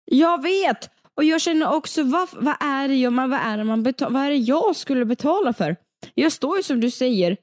Jag 0.04 0.42
vet! 0.42 0.90
Och 1.16 1.24
jag 1.24 1.40
känner 1.40 1.72
också, 1.72 2.02
vad, 2.02 2.28
vad, 2.32 2.54
är 2.60 2.88
det 2.88 2.94
jag, 2.94 3.12
man, 3.12 3.30
vad, 3.30 3.40
är 3.40 3.58
det 3.58 3.64
man 3.64 3.82
betal, 3.82 4.12
vad 4.12 4.22
är 4.22 4.30
det 4.30 4.36
jag 4.36 4.76
skulle 4.76 5.04
betala 5.04 5.52
för? 5.52 5.76
Jag 6.14 6.32
står 6.32 6.56
ju 6.56 6.62
som 6.62 6.80
du 6.80 6.90
säger 6.90 7.36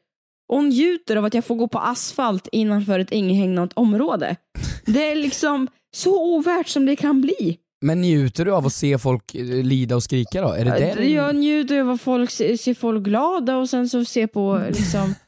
och 0.48 0.64
njuter 0.64 1.16
av 1.16 1.26
att 1.26 1.34
jag 1.34 1.46
får 1.46 1.56
gå 1.56 1.68
på 1.68 1.80
asfalt 1.80 2.48
innanför 2.52 3.00
ett 3.00 3.12
inhägnat 3.12 3.72
område. 3.74 4.36
Det 4.86 5.12
är 5.12 5.16
liksom 5.16 5.68
så 5.96 6.36
ovärt 6.36 6.68
som 6.68 6.86
det 6.86 6.96
kan 6.96 7.22
bli. 7.22 7.58
Men 7.82 8.02
njuter 8.02 8.46
du 8.46 8.54
av 8.54 8.66
att 8.66 8.74
se 8.74 8.98
folk 8.98 9.36
eh, 9.36 9.44
lida 9.46 9.96
och 9.96 10.04
skrika 10.04 10.42
då? 10.42 10.50
Är 10.50 10.66
det 10.66 10.96
det? 10.96 11.08
Jag 11.10 11.36
njuter 11.36 11.80
av 11.82 11.90
att 11.90 12.02
folk 12.02 12.32
ser, 12.32 12.58
ser 12.58 12.74
folk 12.74 13.04
glada 13.04 13.58
och 13.58 13.70
sen 13.70 13.90
så 13.90 14.06
ser 14.06 14.28
på 14.28 14.62
liksom... 14.70 15.16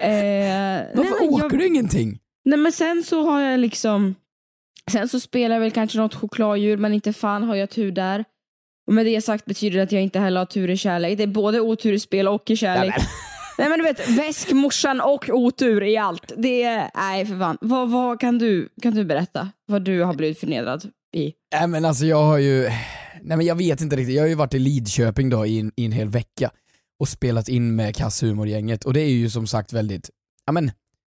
Eh, 0.00 0.08
nej, 0.08 0.90
Varför 0.94 1.20
men 1.20 1.28
åker 1.28 1.44
jag, 1.44 1.58
du 1.58 1.66
ingenting? 1.66 2.18
nej 2.44 2.58
men 2.58 2.72
sen 2.72 3.04
så 3.04 3.22
har 3.22 3.40
jag 3.40 3.60
liksom... 3.60 4.14
Sen 4.90 5.08
så 5.08 5.20
spelar 5.20 5.56
jag 5.56 5.60
väl 5.60 5.70
kanske 5.70 5.98
något 5.98 6.14
chokladdjur 6.14 6.76
men 6.76 6.94
inte 6.94 7.12
fan 7.12 7.42
har 7.42 7.54
jag 7.56 7.70
tur 7.70 7.92
där. 7.92 8.24
Och 8.86 8.94
med 8.94 9.06
det 9.06 9.20
sagt 9.20 9.44
betyder 9.44 9.76
det 9.76 9.82
att 9.82 9.92
jag 9.92 10.02
inte 10.02 10.18
heller 10.18 10.40
har 10.40 10.46
tur 10.46 10.70
i 10.70 10.76
kärlek. 10.76 11.18
Det 11.18 11.22
är 11.22 11.26
både 11.26 11.60
otur 11.60 11.92
i 11.92 11.98
spel 11.98 12.28
och 12.28 12.50
i 12.50 12.56
kärlek. 12.56 12.94
Nej, 12.98 13.06
Nej 13.58 13.68
men 13.68 13.78
du 13.78 13.84
vet, 13.84 14.08
väskmorsan 14.08 15.00
och 15.00 15.28
otur 15.28 15.82
i 15.82 15.96
allt. 15.96 16.32
Det 16.36 16.62
är, 16.62 16.90
nej 16.94 17.26
för 17.26 17.38
fan. 17.38 17.58
Vad, 17.60 17.90
vad 17.90 18.20
kan, 18.20 18.38
du, 18.38 18.68
kan 18.82 18.94
du 18.94 19.04
berätta? 19.04 19.50
Vad 19.66 19.82
du 19.84 20.02
har 20.02 20.14
blivit 20.14 20.40
förnedrad 20.40 20.84
i? 21.16 21.32
Nej 21.54 21.66
men 21.68 21.84
alltså 21.84 22.04
jag 22.06 22.22
har 22.22 22.38
ju, 22.38 22.62
nej 23.22 23.36
men 23.36 23.46
jag 23.46 23.54
vet 23.54 23.80
inte 23.80 23.96
riktigt, 23.96 24.14
jag 24.16 24.22
har 24.22 24.28
ju 24.28 24.34
varit 24.34 24.54
i 24.54 24.58
Lidköping 24.58 25.30
då 25.30 25.46
i 25.46 25.60
en, 25.60 25.72
i 25.76 25.84
en 25.84 25.92
hel 25.92 26.08
vecka 26.08 26.50
och 27.00 27.08
spelat 27.08 27.48
in 27.48 27.76
med 27.76 27.96
Kasshumorgänget 27.96 28.84
och 28.84 28.92
det 28.92 29.00
är 29.00 29.10
ju 29.10 29.30
som 29.30 29.46
sagt 29.46 29.72
väldigt, 29.72 30.10
ja 30.46 30.52
men 30.52 30.70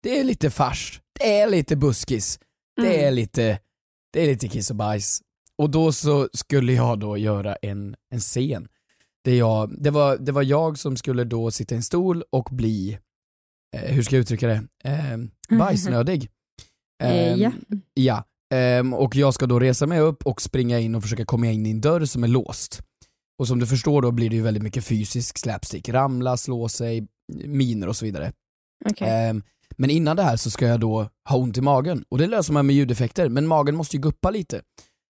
det 0.03 0.19
är 0.21 0.25
lite 0.25 0.51
fars, 0.51 1.01
det 1.21 1.41
är 1.41 1.47
lite 1.51 1.77
buskis, 1.77 2.39
det 2.77 2.87
Mm. 2.95 3.07
är 3.07 3.11
lite, 3.11 3.59
det 4.13 4.23
är 4.23 4.27
lite 4.27 4.49
kiss 4.49 4.71
och 4.71 4.77
bajs. 4.77 5.21
Och 5.59 5.71
då 5.71 5.93
så 5.93 6.29
skulle 6.33 6.73
jag 6.73 6.99
då 6.99 7.17
göra 7.17 7.57
en, 7.63 7.97
en 8.13 8.21
scen. 8.21 8.69
Det, 9.25 9.37
jag, 9.37 9.83
det, 9.83 9.91
var, 9.91 10.17
det 10.17 10.33
var 10.33 10.43
jag 10.43 10.79
som 10.79 10.97
skulle 10.97 11.25
då 11.25 11.51
sitta 11.51 11.75
i 11.75 11.77
en 11.77 11.83
stol 11.83 12.23
och 12.31 12.49
bli, 12.53 12.99
eh, 13.77 13.95
hur 13.95 14.03
ska 14.03 14.17
jag 14.17 14.21
uttrycka 14.21 14.47
det, 14.47 14.63
eh, 14.85 15.19
bajsnödig. 15.59 16.31
Eh, 17.03 17.35
ja. 17.35 17.53
Ja, 17.95 18.25
ehm, 18.55 18.95
och 18.95 19.17
jag 19.17 19.35
ska 19.35 19.47
då 19.47 19.61
resa 19.61 19.87
mig 19.87 20.01
upp 20.01 20.27
och 20.27 20.43
springa 20.43 20.79
in 20.79 20.95
och 20.95 21.03
försöka 21.03 21.25
komma 21.25 21.47
in 21.47 21.67
i 21.67 21.71
en 21.71 21.81
dörr 21.81 22.05
som 22.05 22.25
är 22.25 22.29
låst. 22.29 22.81
Och 23.39 23.49
som 23.49 23.59
du 23.59 23.67
förstår 23.67 24.03
då 24.03 24.11
blir 24.11 24.31
det 24.31 24.37
ju 24.37 24.43
väldigt 24.43 24.63
mycket 24.63 24.85
fysisk 24.85 25.39
slapstick, 25.39 25.89
ramla, 25.89 26.37
slå 26.37 26.69
sig, 26.69 27.07
miner 27.33 27.89
och 27.89 27.97
så 27.97 28.05
vidare. 28.05 28.33
Okej. 28.91 29.09
Ehm, 29.09 29.43
men 29.77 29.91
innan 29.91 30.17
det 30.17 30.23
här 30.23 30.37
så 30.37 30.51
ska 30.51 30.67
jag 30.67 30.81
då 30.81 31.09
ha 31.29 31.37
ont 31.37 31.59
i 31.59 31.61
magen 31.61 32.05
och 32.09 32.19
det 32.19 32.27
löser 32.27 32.53
man 32.53 32.67
med 32.67 32.77
ljudeffekter, 32.77 33.29
men 33.29 33.47
magen 33.47 33.77
måste 33.77 33.97
ju 33.97 34.03
guppa 34.03 34.31
lite. 34.31 34.63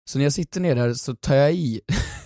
Så 0.10 0.18
när 0.18 0.26
jag 0.26 0.34
sitter 0.34 0.62
ner 0.62 0.76
där 0.76 0.94
så 0.94 1.16
tar 1.16 1.36
jag 1.36 1.54
i 1.54 1.82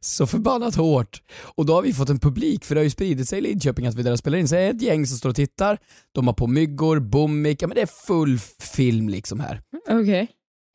så 0.00 0.26
förbannat 0.26 0.74
hårt. 0.74 1.22
Och 1.56 1.66
då 1.66 1.74
har 1.74 1.82
vi 1.82 1.92
fått 1.92 2.10
en 2.10 2.18
publik, 2.18 2.64
för 2.64 2.74
det 2.74 2.78
har 2.80 2.84
ju 2.84 2.90
spridit 2.90 3.28
sig 3.28 3.38
i 3.38 3.42
Lidköping 3.42 3.86
att 3.86 3.94
vi 3.94 4.02
där 4.02 4.16
spelar 4.16 4.38
in. 4.38 4.48
Så 4.48 4.54
är 4.54 4.60
det 4.60 4.68
ett 4.68 4.82
gäng 4.82 5.06
som 5.06 5.18
står 5.18 5.28
och 5.28 5.36
tittar, 5.36 5.78
de 6.12 6.26
har 6.26 6.34
på 6.34 6.46
myggor, 6.46 7.00
bommik, 7.00 7.62
ja 7.62 7.66
men 7.66 7.74
det 7.74 7.82
är 7.82 8.06
full 8.06 8.38
film 8.60 9.08
liksom 9.08 9.40
här. 9.40 9.62
Okej. 9.90 10.28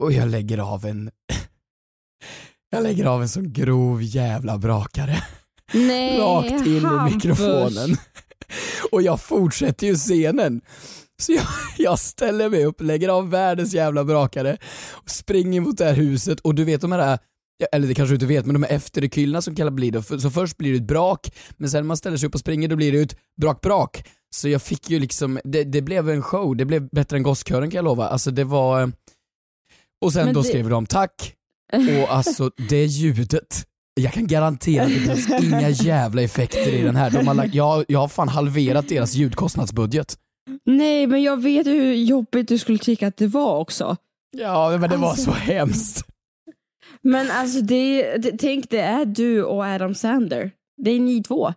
Och 0.04 0.14
jag 0.14 0.30
lägger 0.30 0.58
av 0.58 0.86
en 0.86 1.12
jag 2.72 2.84
lägger 2.84 3.06
av 3.06 3.22
en 3.22 3.30
sån 3.30 3.54
grov 3.54 4.04
jävla 4.04 4.58
brakare 4.58 5.24
Nej, 5.74 6.20
rakt 6.20 6.68
in 6.68 6.86
Hampus. 6.86 7.12
i 7.12 7.16
mikrofonen. 7.16 7.98
Och 8.92 9.02
jag 9.02 9.22
fortsätter 9.22 9.88
ju 9.88 9.96
scenen. 9.96 10.62
Så 11.22 11.32
jag, 11.32 11.44
jag 11.78 12.00
ställer 12.00 12.50
mig 12.50 12.66
upp, 12.66 12.82
lägger 12.82 13.10
av 13.10 13.30
världens 13.30 13.74
jävla 13.74 14.04
brakare 14.04 14.58
och 14.90 15.10
springer 15.10 15.62
mot 15.62 15.78
det 15.78 15.86
här 15.86 15.94
huset 15.94 16.40
och 16.40 16.56
du 16.56 16.64
vet 16.64 16.82
de 16.82 16.92
här 16.92 17.20
ja, 17.60 17.68
eller 17.72 17.88
det 17.88 17.94
kanske 17.94 18.12
du 18.12 18.16
inte 18.16 18.26
vet, 18.26 18.46
men 18.46 18.54
de 18.54 18.64
här 18.64 18.72
efterrekylerna 18.72 19.42
som 19.42 19.56
kan 19.56 19.76
bli 19.76 19.92
då, 19.92 20.02
så 20.02 20.30
först 20.30 20.58
blir 20.58 20.72
det 20.72 20.78
ett 20.78 20.84
brak, 20.88 21.32
men 21.58 21.70
sen 21.70 21.78
när 21.84 21.88
man 21.88 21.98
ställer 21.98 22.18
sig 22.18 22.28
upp 22.28 22.34
och 22.34 22.40
springer 22.40 22.68
då 22.68 22.76
blir 22.76 22.92
det 22.92 23.00
ett 23.02 23.16
brak-brak. 23.42 24.04
Så 24.36 24.50
jag 24.50 24.62
fick 24.62 24.90
ju 24.90 25.00
liksom, 25.00 25.40
det, 25.44 25.64
det 25.64 25.82
blev 25.82 26.10
en 26.10 26.22
show, 26.22 26.56
det 26.56 26.66
blev 26.66 26.90
bättre 26.90 27.18
än 27.18 27.24
gosskören 27.24 27.70
kan 27.70 27.76
jag 27.78 27.86
lova. 27.86 28.08
Alltså 28.08 28.32
det 28.32 28.44
var, 28.44 28.92
och 30.02 30.14
sen 30.14 30.26
Men 30.26 30.34
då 30.34 30.42
det- 30.42 30.48
skrev 30.48 30.70
de 30.70 30.86
tack, 30.86 31.34
och 31.74 32.16
alltså 32.16 32.52
det 32.70 32.86
ljudet, 32.86 33.66
jag 34.02 34.14
kan 34.14 34.28
garantera 34.28 34.84
att 34.84 34.90
det 34.90 35.00
finns 35.00 35.30
inga 35.44 35.70
jävla 35.70 36.22
effekter 36.22 36.74
i 36.74 36.82
den 36.82 36.96
här. 36.96 37.10
De 37.12 37.28
har 37.28 37.34
lagt, 37.34 37.54
jag, 37.54 37.86
jag 37.88 38.00
har 38.00 38.08
fan 38.08 38.30
halverat 38.30 38.88
deras 38.90 39.14
ljudkostnadsbudget. 39.14 40.18
Nej, 40.66 41.08
men 41.08 41.24
jag 41.24 41.44
vet 41.44 41.68
hur 41.68 41.94
jobbigt 41.94 42.48
du 42.48 42.58
skulle 42.58 42.78
tycka 42.78 43.08
att 43.08 43.18
det 43.18 43.28
var 43.28 43.56
också. 43.58 43.96
Ja 44.38 44.78
men 44.80 44.90
det 44.90 44.98
var 44.98 45.10
Alltså. 45.10 45.24
så 45.26 45.32
hemskt. 45.32 46.04
Men 47.10 47.32
alltså, 47.32 47.62
det, 47.62 48.18
det, 48.18 48.32
tänk 48.38 48.70
det 48.70 48.80
är 48.80 49.06
du 49.06 49.44
och 49.44 49.64
Adam 49.64 49.96
Sander. 49.96 50.52
Det 50.84 50.92
är 50.92 51.00
ni 51.00 51.24
två. 51.24 51.54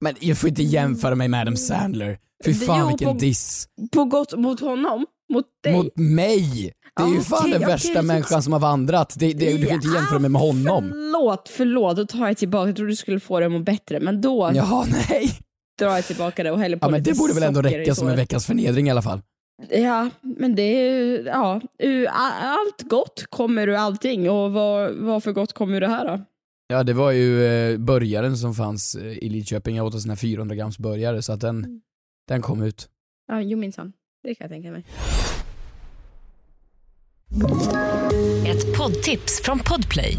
Men 0.00 0.14
jag 0.20 0.38
får 0.38 0.48
inte 0.48 0.62
jämföra 0.62 1.14
mig 1.14 1.28
med 1.28 1.40
Adam 1.40 1.56
Sandler. 1.56 2.18
Fy 2.44 2.54
fan 2.54 2.80
jo, 2.80 2.88
vilken 2.88 3.08
på- 3.08 3.18
diss. 3.18 3.68
På 3.92 4.04
gott 4.04 4.38
mot 4.38 4.60
honom, 4.60 5.06
mot 5.32 5.44
dig. 5.64 5.72
Mot 5.72 5.96
mig! 5.96 6.72
Det 6.96 7.02
är 7.02 7.08
ju 7.08 7.14
Ja, 7.16 7.20
fan 7.20 7.38
okej, 7.40 7.52
den 7.52 7.62
okej, 7.62 7.72
värsta 7.72 7.94
det- 7.94 8.02
människan 8.02 8.42
som 8.42 8.52
har 8.52 8.60
vandrat. 8.60 9.14
Det, 9.18 9.32
det, 9.32 9.56
du 9.56 9.66
kan 9.66 9.74
inte 9.74 9.88
jämföra 9.88 10.18
mig 10.18 10.30
med 10.30 10.40
honom. 10.40 10.88
Förlåt, 10.90 11.48
förlåt. 11.56 11.96
Då 11.96 12.06
tar 12.06 12.26
jag 12.26 12.36
tillbaka. 12.36 12.68
Jag 12.68 12.76
trodde 12.76 12.92
du 12.92 12.96
skulle 12.96 13.20
få 13.20 13.40
det 13.40 13.46
att 13.46 13.52
må 13.52 13.58
bättre. 13.58 14.00
Men 14.00 14.20
då 14.20 14.50
Jaha, 14.54 14.86
nej. 15.08 15.30
drar 15.78 15.88
jag 15.94 16.04
tillbaka 16.04 16.42
det 16.42 16.50
och 16.50 16.58
häller 16.58 16.76
på 16.76 16.86
Ja 16.86 16.90
men 16.90 17.02
det 17.02 17.18
borde 17.18 17.34
väl 17.34 17.42
ändå 17.42 17.62
räcka 17.62 17.94
som 17.94 18.08
en 18.08 18.16
veckans 18.16 18.46
förnedring 18.46 18.88
i 18.88 18.90
alla 18.90 19.02
fall. 19.02 19.20
Ja, 19.70 20.10
men 20.20 20.54
det 20.54 20.62
är 20.62 20.98
ju, 20.98 21.22
ja, 21.26 21.60
allt 22.42 22.82
gott 22.82 23.24
kommer 23.30 23.68
ur 23.68 23.74
allting 23.74 24.30
och 24.30 24.52
vad, 24.52 24.94
vad 24.94 25.22
för 25.22 25.32
gott 25.32 25.52
kommer 25.52 25.76
ur 25.76 25.80
det 25.80 25.88
här 25.88 26.04
då? 26.06 26.24
Ja 26.68 26.82
det 26.82 26.92
var 26.92 27.10
ju 27.10 27.44
eh, 27.46 27.78
burgaren 27.78 28.36
som 28.36 28.54
fanns 28.54 28.94
eh, 28.94 29.06
i 29.06 29.28
Lidköping, 29.28 29.76
jag 29.76 29.86
åt 29.86 29.94
en 29.94 30.00
sån 30.00 30.10
här 30.10 30.16
400 30.16 30.54
grams 30.56 30.78
burgare 30.78 31.22
så 31.22 31.32
att 31.32 31.40
den, 31.40 31.58
Mm. 31.64 31.80
den 32.28 32.42
kom 32.42 32.62
ut. 32.62 32.88
Ja, 33.28 33.40
jo 33.40 33.58
minsann. 33.58 33.92
Det 34.22 34.34
kan 34.34 34.44
jag 34.44 34.50
tänka 34.50 34.70
mig. 34.70 34.84
Ett 38.46 38.78
poddtips 38.78 39.42
från 39.42 39.58
Podplay. 39.58 40.16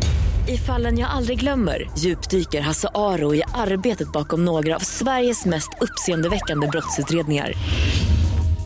I 0.47 0.57
fallen 0.57 0.97
jag 0.97 1.09
aldrig 1.09 1.39
glömmer 1.39 1.89
djupdyker 1.97 2.61
Hasse 2.61 2.89
Aro 2.95 3.35
i 3.35 3.43
arbetet 3.53 4.11
bakom 4.11 4.45
några 4.45 4.75
av 4.75 4.79
Sveriges 4.79 5.45
mest 5.45 5.69
uppseendeväckande 5.81 6.67
brottsutredningar. 6.67 7.53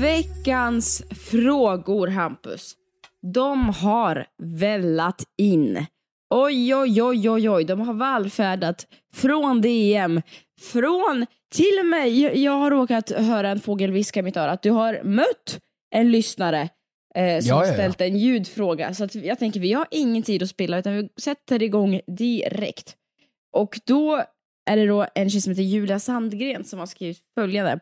Veckans 0.00 1.02
frågor, 1.30 2.06
Hampus. 2.06 2.74
De 3.34 3.68
har 3.68 4.26
vällat 4.42 5.24
in. 5.38 5.86
Oj, 6.34 6.74
oj, 6.74 7.02
oj, 7.02 7.30
oj, 7.30 7.50
oj. 7.50 7.64
De 7.64 7.80
har 7.80 7.94
vallfärdat 7.94 8.86
från 9.14 9.60
DM, 9.60 10.22
från 10.60 11.26
till 11.54 11.82
med, 11.84 12.08
jag, 12.36 12.52
har 12.52 12.70
råkat 12.70 13.10
höra 13.10 13.50
en 13.50 13.60
fågel 13.60 13.92
viska 13.92 14.20
i 14.20 14.22
mitt 14.22 14.36
öra 14.36 14.50
att 14.50 14.62
du 14.62 14.70
har 14.70 15.00
mött 15.04 15.58
en 15.94 16.10
lyssnare 16.10 16.68
eh, 17.14 17.40
som 17.40 17.48
Ja, 17.48 17.62
ja, 17.62 17.66
ja. 17.66 17.72
ställt 17.72 18.00
en 18.00 18.18
ljudfråga. 18.18 18.94
Så 18.94 19.04
att 19.04 19.14
jag 19.14 19.38
tänker, 19.38 19.60
vi 19.60 19.72
har 19.72 19.86
ingen 19.90 20.22
tid 20.22 20.42
att 20.42 20.50
spilla 20.50 20.78
utan 20.78 20.96
vi 20.96 21.08
sätter 21.20 21.62
igång 21.62 22.00
direkt. 22.06 22.96
Och 23.52 23.80
då 23.84 24.24
är 24.70 24.76
det 24.76 24.86
då 24.86 25.06
en 25.14 25.30
tjej 25.30 25.40
som 25.40 25.50
heter 25.50 25.62
Julia 25.62 25.98
Sandgren 25.98 26.64
som 26.64 26.78
har 26.78 26.86
skrivit 26.86 27.18
följande. 27.34 27.80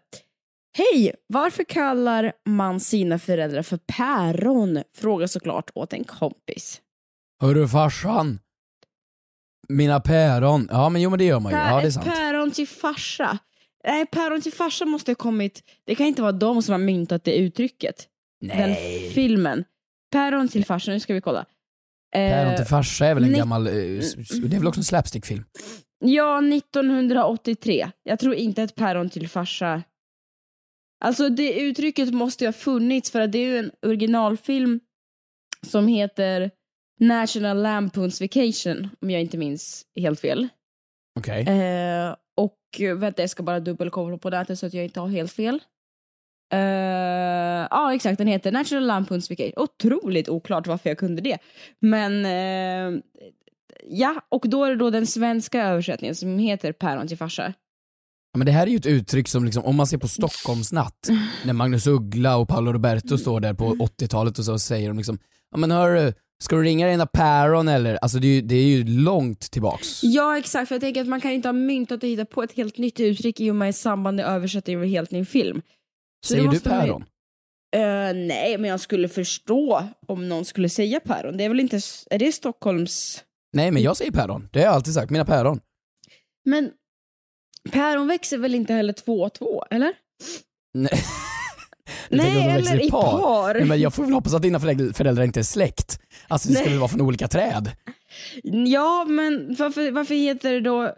Hej! 0.78 1.14
Varför 1.26 1.64
kallar 1.64 2.32
man 2.48 2.80
sina 2.80 3.18
föräldrar 3.18 3.62
för 3.62 3.76
päron? 3.96 4.82
Frågar 4.96 5.26
såklart 5.26 5.70
åt 5.74 5.92
en 5.92 6.04
kompis. 6.04 6.80
Hörru 7.42 7.68
farsan. 7.68 8.38
Mina 9.68 10.00
päron. 10.00 10.68
Ja 10.70 10.88
men 10.88 11.02
jo 11.02 11.10
men 11.10 11.18
det 11.18 11.24
gör 11.24 11.40
man 11.40 11.52
ju. 11.52 11.58
Ja 11.58 11.80
det 11.80 11.86
är 11.86 11.90
sant. 11.90 12.06
päron 12.06 12.50
till 12.50 12.68
farsa. 12.68 13.38
Nej, 13.84 14.06
päron 14.06 14.40
till 14.40 14.52
farsa 14.52 14.84
måste 14.84 15.10
ha 15.10 15.14
kommit... 15.16 15.62
Det 15.86 15.94
kan 15.94 16.06
inte 16.06 16.22
vara 16.22 16.32
de 16.32 16.62
som 16.62 16.72
har 16.72 16.78
myntat 16.78 17.24
det 17.24 17.36
uttrycket. 17.36 18.06
Den 18.40 18.74
filmen. 19.14 19.64
Päron 20.12 20.48
till 20.48 20.64
farsa, 20.64 20.90
nu 20.90 21.00
ska 21.00 21.14
vi 21.14 21.20
kolla. 21.20 21.40
Eh, 22.14 22.30
Päron 22.30 22.56
till 22.56 22.64
farsa 22.66 23.06
är 23.06 23.14
väl 23.14 23.24
en 23.24 23.30
ni- 23.32 23.38
gammal, 23.38 23.66
eh, 23.66 23.74
s- 23.98 24.14
s- 24.18 24.28
det 24.44 24.56
är 24.56 24.58
väl 24.58 24.66
också 24.68 24.80
en 24.80 24.84
slapstickfilm? 24.84 25.44
Ja, 26.04 26.40
1983. 26.40 27.90
Jag 28.02 28.18
tror 28.18 28.34
inte 28.34 28.62
ett 28.62 28.74
päron 28.74 29.10
till 29.10 29.28
farsa... 29.28 29.82
Alltså 31.00 31.28
det 31.28 31.60
uttrycket 31.60 32.14
måste 32.14 32.44
ju 32.44 32.48
ha 32.48 32.52
funnits 32.52 33.10
för 33.10 33.20
att 33.20 33.32
det 33.32 33.38
är 33.38 33.46
ju 33.46 33.58
en 33.58 33.70
originalfilm 33.82 34.80
som 35.66 35.88
heter 35.88 36.50
National 37.00 37.62
Lampoons 37.62 38.20
Vacation, 38.20 38.88
om 39.00 39.10
jag 39.10 39.20
inte 39.20 39.38
minns 39.38 39.86
helt 39.96 40.20
fel. 40.20 40.48
Okej. 41.18 41.42
Eh, 41.42 42.16
och 42.36 42.80
eh, 42.80 42.94
vänta, 42.94 43.22
jag 43.22 43.30
ska 43.30 43.42
bara 43.42 43.60
dubbelkolla 43.60 44.18
på 44.18 44.30
det 44.30 44.56
så 44.56 44.66
att 44.66 44.74
jag 44.74 44.84
inte 44.84 45.00
har 45.00 45.08
helt 45.08 45.32
fel. 45.32 45.60
Eh, 46.52 47.50
Ja, 47.70 47.94
exakt. 47.94 48.18
Den 48.18 48.26
heter 48.26 48.52
National 48.52 48.86
Lampoons 48.86 49.30
Vacation. 49.30 49.52
Otroligt 49.56 50.28
oklart 50.28 50.66
varför 50.66 50.90
jag 50.90 50.98
kunde 50.98 51.22
det. 51.22 51.38
Men 51.80 52.24
eh, 52.24 53.00
ja, 53.84 54.22
och 54.28 54.44
då 54.48 54.64
är 54.64 54.70
det 54.70 54.76
då 54.76 54.90
den 54.90 55.06
svenska 55.06 55.62
översättningen 55.62 56.14
som 56.14 56.38
heter 56.38 56.72
Päron 56.72 57.08
till 57.08 57.16
farsa. 57.16 57.54
Ja, 58.32 58.38
men 58.38 58.46
det 58.46 58.52
här 58.52 58.66
är 58.66 58.70
ju 58.70 58.76
ett 58.76 58.86
uttryck 58.86 59.28
som 59.28 59.44
liksom, 59.44 59.64
om 59.64 59.76
man 59.76 59.86
ser 59.86 59.98
på 59.98 60.08
Stockholmsnatt, 60.08 61.08
när 61.44 61.52
Magnus 61.52 61.86
Uggla 61.86 62.36
och 62.36 62.48
Paolo 62.48 62.72
Roberto 62.72 63.18
står 63.18 63.40
där 63.40 63.54
på 63.54 63.74
80-talet 63.74 64.38
och 64.38 64.44
så 64.44 64.58
säger 64.58 64.88
de 64.88 64.96
liksom 64.96 65.18
Ja 65.50 65.58
men 65.58 65.70
hörru, 65.70 66.12
ska 66.42 66.56
du 66.56 66.62
ringa 66.62 66.88
dina 66.88 67.06
päron 67.06 67.68
eller? 67.68 67.96
Alltså 67.96 68.18
det 68.18 68.26
är 68.26 68.34
ju, 68.34 68.40
det 68.40 68.54
är 68.54 68.66
ju 68.66 68.84
långt 68.84 69.40
tillbaks. 69.40 70.02
Ja, 70.02 70.38
exakt. 70.38 70.68
För 70.68 70.74
jag 70.74 70.82
tänker 70.82 71.00
att 71.00 71.08
man 71.08 71.20
kan 71.20 71.30
inte 71.30 71.48
ha 71.48 71.52
myntat 71.52 72.02
och 72.02 72.08
hitta 72.08 72.24
på 72.24 72.42
ett 72.42 72.52
helt 72.52 72.78
nytt 72.78 73.00
uttryck 73.00 73.40
i 73.40 73.50
och 73.50 73.56
med 73.56 73.68
i 73.68 73.72
samband 73.72 74.16
med 74.16 74.26
översättning 74.26 74.76
av 74.76 74.82
en 74.82 74.88
helt 74.88 75.10
ny 75.10 75.24
film. 75.24 75.62
Så 76.26 76.34
Säger 76.34 76.48
du 76.48 76.60
päron? 76.60 77.04
Eh, 77.76 77.80
nej, 78.14 78.58
men 78.58 78.70
jag 78.70 78.80
skulle 78.80 79.08
förstå 79.08 79.82
om 80.06 80.28
någon 80.28 80.44
skulle 80.44 80.68
säga 80.68 81.00
päron. 81.00 81.36
Det 81.36 81.44
är 81.44 81.48
väl 81.48 81.60
inte, 81.60 81.80
är 82.10 82.18
det 82.18 82.32
Stockholms... 82.32 83.24
Nej 83.52 83.70
men 83.70 83.82
jag 83.82 83.96
säger 83.96 84.12
päron, 84.12 84.48
det 84.52 84.58
har 84.58 84.66
jag 84.66 84.74
alltid 84.74 84.94
sagt, 84.94 85.10
mina 85.10 85.24
päron. 85.24 85.60
Men 86.44 86.70
päron 87.72 88.06
växer 88.06 88.38
väl 88.38 88.54
inte 88.54 88.74
heller 88.74 88.92
två 88.92 89.22
och 89.22 89.32
två, 89.32 89.64
eller? 89.70 89.92
Nej. 90.74 91.02
Nej, 92.08 92.48
eller 92.48 92.86
i 92.86 92.90
par. 92.90 93.54
Nej, 93.54 93.64
men 93.64 93.80
jag 93.80 93.94
får 93.94 94.04
väl 94.04 94.12
hoppas 94.12 94.34
att 94.34 94.42
dina 94.42 94.60
föräldrar, 94.60 95.22
inte 95.22 95.40
är 95.40 95.44
släkt. 95.44 96.00
Alltså 96.28 96.48
det 96.48 96.54
ska 96.54 96.64
Nej. 96.64 96.70
väl 96.70 96.78
vara 96.78 96.88
från 96.88 97.00
olika 97.00 97.28
träd? 97.28 97.70
Ja, 98.42 99.04
men 99.08 99.54
varför, 99.58 99.90
varför 99.90 100.14
heter 100.14 100.52
det 100.52 100.60
då 100.60 100.94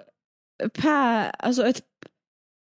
pä... 0.74 1.30
Alltså 1.38 1.66
ett... 1.66 1.80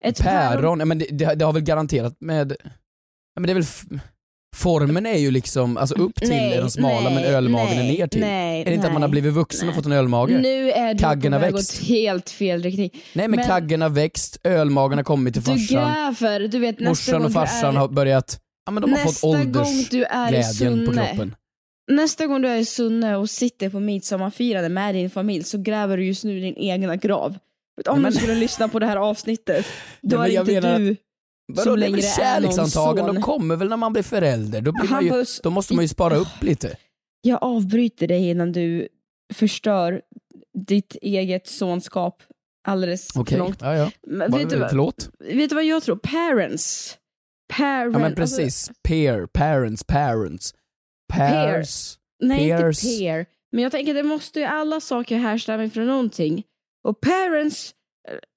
Ett 0.04 0.23
Päron, 0.23 0.78
nej, 0.78 0.87
men 0.87 0.99
det, 0.99 1.07
det, 1.11 1.35
det 1.35 1.45
har 1.45 1.52
väl 1.52 1.62
garanterat 1.62 2.16
med... 2.21 2.57
Ja, 3.35 3.40
men 3.40 3.42
det 3.42 3.52
är 3.52 3.54
väl... 3.54 4.00
Formen 4.57 5.07
är 5.07 5.19
ju 5.19 5.30
liksom, 5.30 5.76
alltså 5.76 5.95
upp 5.95 6.14
till 6.14 6.28
Nej, 6.28 6.52
är 6.54 6.61
de 6.61 6.71
smala 6.71 7.00
nej, 7.11 7.14
men 7.14 7.25
ölmagen 7.25 7.76
nej, 7.76 7.95
är 7.95 7.99
ner 7.99 8.07
till. 8.07 8.21
nej, 8.21 8.61
är 8.61 8.64
det 8.64 8.75
inte 8.75 8.87
att 8.87 8.92
man 8.92 9.02
har 9.02 9.09
blivit 9.09 9.33
vuxen 9.35 9.69
och 9.69 9.75
fått 9.75 9.87
en 9.87 9.92
ölmage? 9.92 10.30
Nu 10.30 10.71
är 10.71 10.95
du 10.95 11.00
Kaggen 11.00 11.33
har 11.33 11.40
växt. 11.40 11.80
åt 11.83 11.88
helt 11.88 12.30
fel 12.30 12.62
riktning. 12.62 12.90
nej 13.12 13.28
men, 13.28 13.37
men- 13.37 13.47
kaggen 13.49 13.83
har 13.83 13.88
växt, 13.88 14.40
ölmagen 14.45 14.99
har 14.99 15.04
kommit 15.04 15.35
till 15.35 15.42
Du 15.42 15.50
farsan, 15.50 15.95
gräver, 16.21 16.40
du 16.49 16.59
vet 16.59 16.80
nästa 16.80 16.88
morsan 16.90 17.14
gång 17.19 17.26
och 17.26 17.33
farsan 17.33 17.75
du 17.75 17.76
är... 17.76 17.80
har 17.80 17.88
börjat, 17.88 18.40
ja 18.66 18.73
men 18.73 18.83
de 18.83 18.90
har 18.92 18.99
fått 18.99 19.07
nästa 19.12 19.45
gång 19.45 19.85
du 19.90 20.04
är 20.04 20.33
i 20.33 20.37
åldersglädjen 20.37 20.87
på 20.87 20.92
kroppen. 20.92 21.35
nästa 21.90 22.26
gång 22.26 22.42
du 22.42 22.49
är 22.49 22.57
i 22.57 22.64
Sunne 22.64 23.16
och 23.16 23.30
sitter 23.30 23.71
på 23.71 23.80
midsommarfirande 23.80 24.69
med 24.69 24.95
din 24.95 25.11
familj 25.11 25.45
så 25.45 25.59
gräver 25.59 25.97
du 25.97 26.04
just 26.07 26.25
nu 26.25 26.40
din 26.40 26.57
egna 26.57 26.97
grav. 26.97 27.38
Om 27.88 28.02
men- 28.02 28.12
du 28.12 28.19
skulle 28.19 28.35
lyssna 28.35 28.69
på 28.69 28.78
det 28.78 28.87
här 28.87 28.97
avsnittet, 28.97 29.66
då 30.02 30.21
är 30.21 30.28
inte 30.28 30.52
menar 30.52 30.78
du 30.78 30.97
Vadå, 31.54 31.71
som 31.71 31.80
det 31.80 31.87
är 31.87 32.16
kärleksantagen, 32.16 33.07
de 33.07 33.23
kommer 33.23 33.57
väl 33.57 33.69
när 33.69 33.76
man 33.76 33.92
blir 33.92 34.02
förälder, 34.02 34.61
då, 34.61 34.73
blir 34.73 35.02
ju, 35.02 35.25
då 35.42 35.50
måste 35.50 35.75
man 35.75 35.85
ju 35.85 35.88
spara 35.88 36.16
upp 36.16 36.42
lite. 36.42 36.76
jag 37.23 37.38
avbryter 37.42 38.07
dig 38.09 38.30
innan 38.30 38.52
du 38.52 38.88
förstör 39.35 40.02
ditt 40.66 40.97
eget 41.02 41.47
sonskap 41.47 42.23
alldeles 42.69 43.16
Okej, 43.16 43.38
för 43.38 43.45
långt. 43.45 43.59
ja, 43.61 43.76
ja. 43.76 43.90
Men 44.07 44.33
vet, 44.33 44.50
du, 44.50 44.57
vad- 44.59 44.69
förlåt? 44.71 45.11
vet 45.19 45.49
du 45.49 45.54
vad 45.54 45.64
jag 45.64 45.83
tror? 45.83 45.97
Parents. 45.97 46.97
Parents. 47.57 47.95
Ja 47.95 47.99
men 47.99 48.04
alltså- 48.21 48.37
precis, 48.37 48.71
peer, 48.88 49.26
parents, 49.26 49.85
parents. 49.85 50.54
Pairs. 51.12 51.97
Nej, 52.23 52.49
Peers. 52.50 52.85
inte 52.85 52.99
peer. 52.99 53.26
Men 53.52 53.62
jag 53.62 53.73
tänker 53.73 53.95
det 53.95 54.02
måste 54.02 54.38
ju 54.40 54.45
alla 54.45 54.80
saker 54.80 55.16
härstamma 55.19 55.71
från 55.71 55.87
någonting. 55.87 56.42
Och 56.88 57.00
parents, 57.00 57.75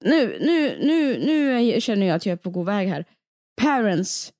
nu, 0.04 0.38
nu, 0.40 0.78
nu, 0.86 1.18
nu 1.18 1.80
känner 1.80 2.06
jag 2.06 2.16
att 2.16 2.26
jag 2.26 2.32
är 2.32 2.36
på 2.36 2.50
god 2.50 2.66
väg 2.66 2.88
här. 2.88 3.04
Parents, 3.62 4.32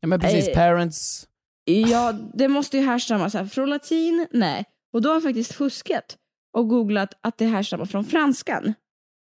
Ja 0.00 0.08
men 0.08 0.20
precis, 0.20 0.48
Eh, 0.48 0.54
parents. 0.54 1.28
ja 1.64 2.12
det 2.34 2.48
måste 2.48 2.76
ju 2.78 2.82
härstamma 2.86 3.30
så 3.30 3.38
här, 3.38 3.46
från 3.46 3.70
latin, 3.70 4.26
nej. 4.30 4.64
Och 4.92 5.02
då 5.02 5.08
har 5.08 5.14
jag 5.16 5.22
faktiskt 5.22 5.54
fuskat 5.54 6.16
och 6.52 6.68
googlat 6.68 7.14
att 7.20 7.38
det 7.38 7.46
härstammar 7.46 7.84
från 7.84 8.04
franskan. 8.04 8.74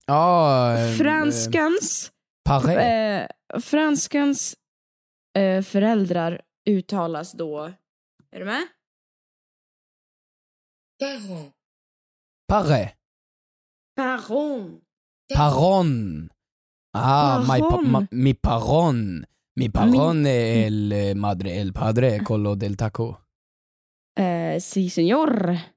Ja, 0.07 0.79
eh, 0.79 0.97
Franskans, 0.97 2.13
eh, 2.49 3.21
eh, 3.21 3.29
franskans 3.63 4.57
eh, 5.39 5.63
föräldrar 5.63 6.41
uttalas 6.71 7.33
då, 7.33 7.73
är 8.31 8.39
du 8.39 8.45
med? 8.45 8.67
Paré. 12.49 12.89
Parón. 13.95 14.83
Parón. 15.29 16.31
Ah, 16.93 17.43
parón. 17.47 17.91
My, 17.91 17.99
my, 18.01 18.09
mi 18.11 18.35
parón. 18.35 19.27
Mi 19.57 19.69
parón 19.69 20.27
es 20.27 20.67
el, 20.67 20.93
eh, 20.93 21.15
madre, 21.15 21.61
el 21.61 21.73
padre 21.73 22.23
con 22.25 22.43
lo 22.43 22.57
del 22.57 22.77
taco. 22.77 23.25
Uh, 24.19 24.59
sí, 24.59 24.91
señor. 24.91 25.74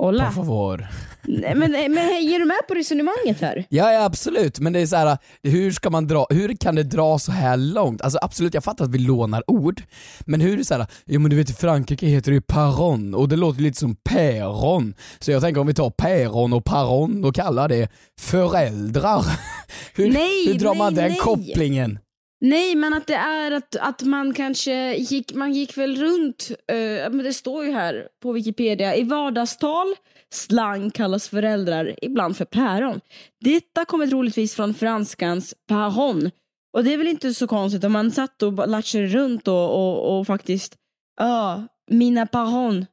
Hola. 0.00 0.26
Por 0.26 0.32
favor. 0.32 0.86
Nej, 1.22 1.54
men, 1.54 1.70
men 1.70 1.98
är 1.98 2.38
du 2.38 2.44
med 2.44 2.56
på 2.68 2.74
resonemanget 2.74 3.40
här? 3.40 3.64
Ja, 3.68 3.92
ja 3.92 4.04
absolut, 4.04 4.60
men 4.60 4.72
det 4.72 4.80
är 4.80 4.86
så 4.86 4.96
här, 4.96 5.18
hur 5.42 5.72
ska 5.72 5.90
man 5.90 6.06
dra, 6.06 6.26
hur 6.30 6.56
kan 6.56 6.74
det 6.74 6.82
dra 6.82 7.18
så 7.18 7.32
här 7.32 7.56
långt? 7.56 8.02
Alltså 8.02 8.18
absolut, 8.22 8.54
jag 8.54 8.64
fattar 8.64 8.84
att 8.84 8.90
vi 8.90 8.98
lånar 8.98 9.42
ord, 9.46 9.82
men 10.20 10.40
hur 10.40 10.52
är 10.52 10.56
det 10.56 10.64
så 10.64 10.74
här, 10.74 10.86
jo 11.06 11.20
men 11.20 11.30
du 11.30 11.36
vet 11.36 11.50
i 11.50 11.52
Frankrike 11.52 12.06
heter 12.06 12.30
det 12.30 12.34
ju 12.34 12.40
paron 12.40 13.14
och 13.14 13.28
det 13.28 13.36
låter 13.36 13.62
lite 13.62 13.78
som 13.78 13.96
päron. 13.96 14.94
Så 15.18 15.30
jag 15.30 15.42
tänker 15.42 15.60
om 15.60 15.66
vi 15.66 15.74
tar 15.74 15.90
päron 15.90 16.52
och 16.52 16.64
paron 16.64 17.24
och 17.24 17.34
kallar 17.34 17.68
det 17.68 17.88
föräldrar. 18.20 19.24
Hur, 19.94 20.12
Nej, 20.12 20.46
hur 20.46 20.58
drar 20.58 20.70
nej, 20.70 20.78
man 20.78 20.94
den 20.94 21.08
nej. 21.08 21.18
kopplingen? 21.18 21.98
Nej, 22.40 22.74
men 22.74 22.94
att 22.94 23.06
det 23.06 23.14
är 23.14 23.50
att, 23.50 23.76
att 23.76 24.02
man 24.02 24.34
kanske 24.34 24.94
gick, 24.94 25.34
man 25.34 25.52
gick 25.52 25.76
väl 25.76 25.96
runt, 25.96 26.50
eh, 26.68 27.10
men 27.10 27.18
det 27.18 27.32
står 27.32 27.64
ju 27.64 27.72
här 27.72 28.08
på 28.22 28.32
Wikipedia, 28.32 28.96
i 28.96 29.02
vardagstal, 29.02 29.94
slang 30.34 30.90
kallas 30.90 31.28
föräldrar 31.28 31.94
ibland 32.02 32.36
för 32.36 32.44
päron. 32.44 33.00
Detta 33.40 33.84
kommer 33.84 34.06
troligtvis 34.06 34.54
från 34.54 34.74
franskans 34.74 35.54
paron. 35.68 36.30
Och 36.72 36.84
det 36.84 36.94
är 36.94 36.98
väl 36.98 37.08
inte 37.08 37.34
så 37.34 37.46
konstigt 37.46 37.84
om 37.84 37.92
man 37.92 38.10
satt 38.10 38.42
och 38.42 38.68
latchade 38.68 39.06
runt 39.06 39.48
och, 39.48 39.70
och, 39.74 40.18
och 40.18 40.26
faktiskt, 40.26 40.76
ja, 41.20 41.66
mina 41.90 42.26
paron. 42.26 42.86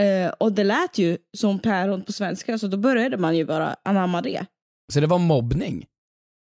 Eh, 0.00 0.32
och 0.38 0.52
det 0.52 0.64
lät 0.64 0.98
ju 0.98 1.18
som 1.36 1.58
päron 1.58 2.02
på 2.02 2.12
svenska, 2.12 2.58
så 2.58 2.66
då 2.66 2.76
började 2.76 3.16
man 3.16 3.36
ju 3.36 3.44
bara 3.44 3.76
anamma 3.84 4.22
det. 4.22 4.46
Så 4.92 5.00
det 5.00 5.06
var 5.06 5.18
mobbning? 5.18 5.86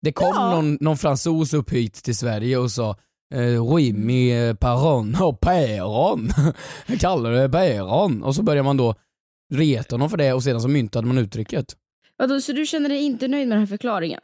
Det 0.02 0.12
kom 0.12 0.32
Ja. 0.34 0.54
någon, 0.54 0.78
någon 0.80 0.96
fransos 0.96 1.54
upp 1.54 1.70
hit 1.72 1.94
till 1.94 2.16
Sverige 2.16 2.56
och 2.58 2.70
sa 2.70 2.96
eh, 3.34 3.64
oui, 3.74 3.92
mi 3.92 4.30
eh, 4.48 4.54
paron 4.54 5.16
och 5.20 5.40
päron. 5.40 6.28
Kallar 7.00 7.32
det 7.32 7.48
päron. 7.48 8.22
Och 8.22 8.34
så 8.34 8.42
börjar 8.42 8.62
man 8.62 8.76
då 8.76 8.94
reta 9.54 9.94
honom 9.94 10.10
för 10.10 10.16
det 10.16 10.32
och 10.32 10.42
sedan 10.42 10.60
så 10.60 10.68
myntade 10.68 11.06
man 11.06 11.18
uttrycket. 11.18 11.66
Vadå, 12.16 12.40
så 12.40 12.52
du 12.52 12.66
känner 12.66 12.88
dig 12.88 13.02
inte 13.02 13.28
nöjd 13.28 13.48
med 13.48 13.56
den 13.56 13.62
här 13.62 13.66
förklaringen? 13.66 14.20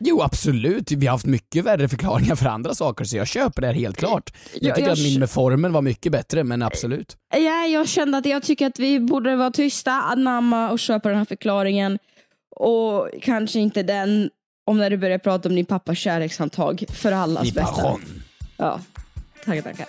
Jo 0.00 0.22
absolut, 0.22 0.92
vi 0.92 1.06
har 1.06 1.12
haft 1.12 1.26
mycket 1.26 1.64
värre 1.64 1.88
förklaringar 1.88 2.34
för 2.36 2.46
andra 2.46 2.74
saker 2.74 3.04
så 3.04 3.16
jag 3.16 3.26
köper 3.28 3.60
det 3.60 3.66
här 3.66 3.74
helt 3.74 3.96
klart. 3.96 4.30
Jag 4.54 4.62
Jag- 4.68 4.74
tycker 4.76 4.88
jag 4.88 4.92
att 4.92 5.02
min 5.02 5.20
med 5.20 5.30
formen 5.30 5.72
var 5.72 5.82
mycket 5.82 6.12
bättre 6.12 6.44
men 6.44 6.62
absolut. 6.62 7.16
Ja, 7.34 7.66
jag 7.66 7.88
kände 7.88 8.18
att 8.18 8.26
jag 8.26 8.42
tycker 8.42 8.66
att 8.66 8.78
vi 8.78 9.00
borde 9.00 9.36
vara 9.36 9.50
tysta, 9.50 9.90
anamma 9.92 10.70
och 10.70 10.78
köpa 10.78 11.08
den 11.08 11.18
här 11.18 11.24
förklaringen. 11.24 11.98
Och 12.56 13.08
kanske 13.22 13.58
inte 13.60 13.82
den 13.82 14.30
om 14.64 14.78
när 14.78 14.90
du 14.90 14.96
börjar 14.96 15.18
prata 15.18 15.48
om 15.48 15.54
din 15.54 15.64
pappas 15.64 15.98
kärlekshandtag 15.98 16.84
för 16.88 17.12
allas 17.12 17.44
Mi 17.44 17.52
bästa. 17.52 17.82
paron. 17.82 18.00
Ja, 18.56 18.80
tackar, 19.44 19.62
tackar. 19.62 19.86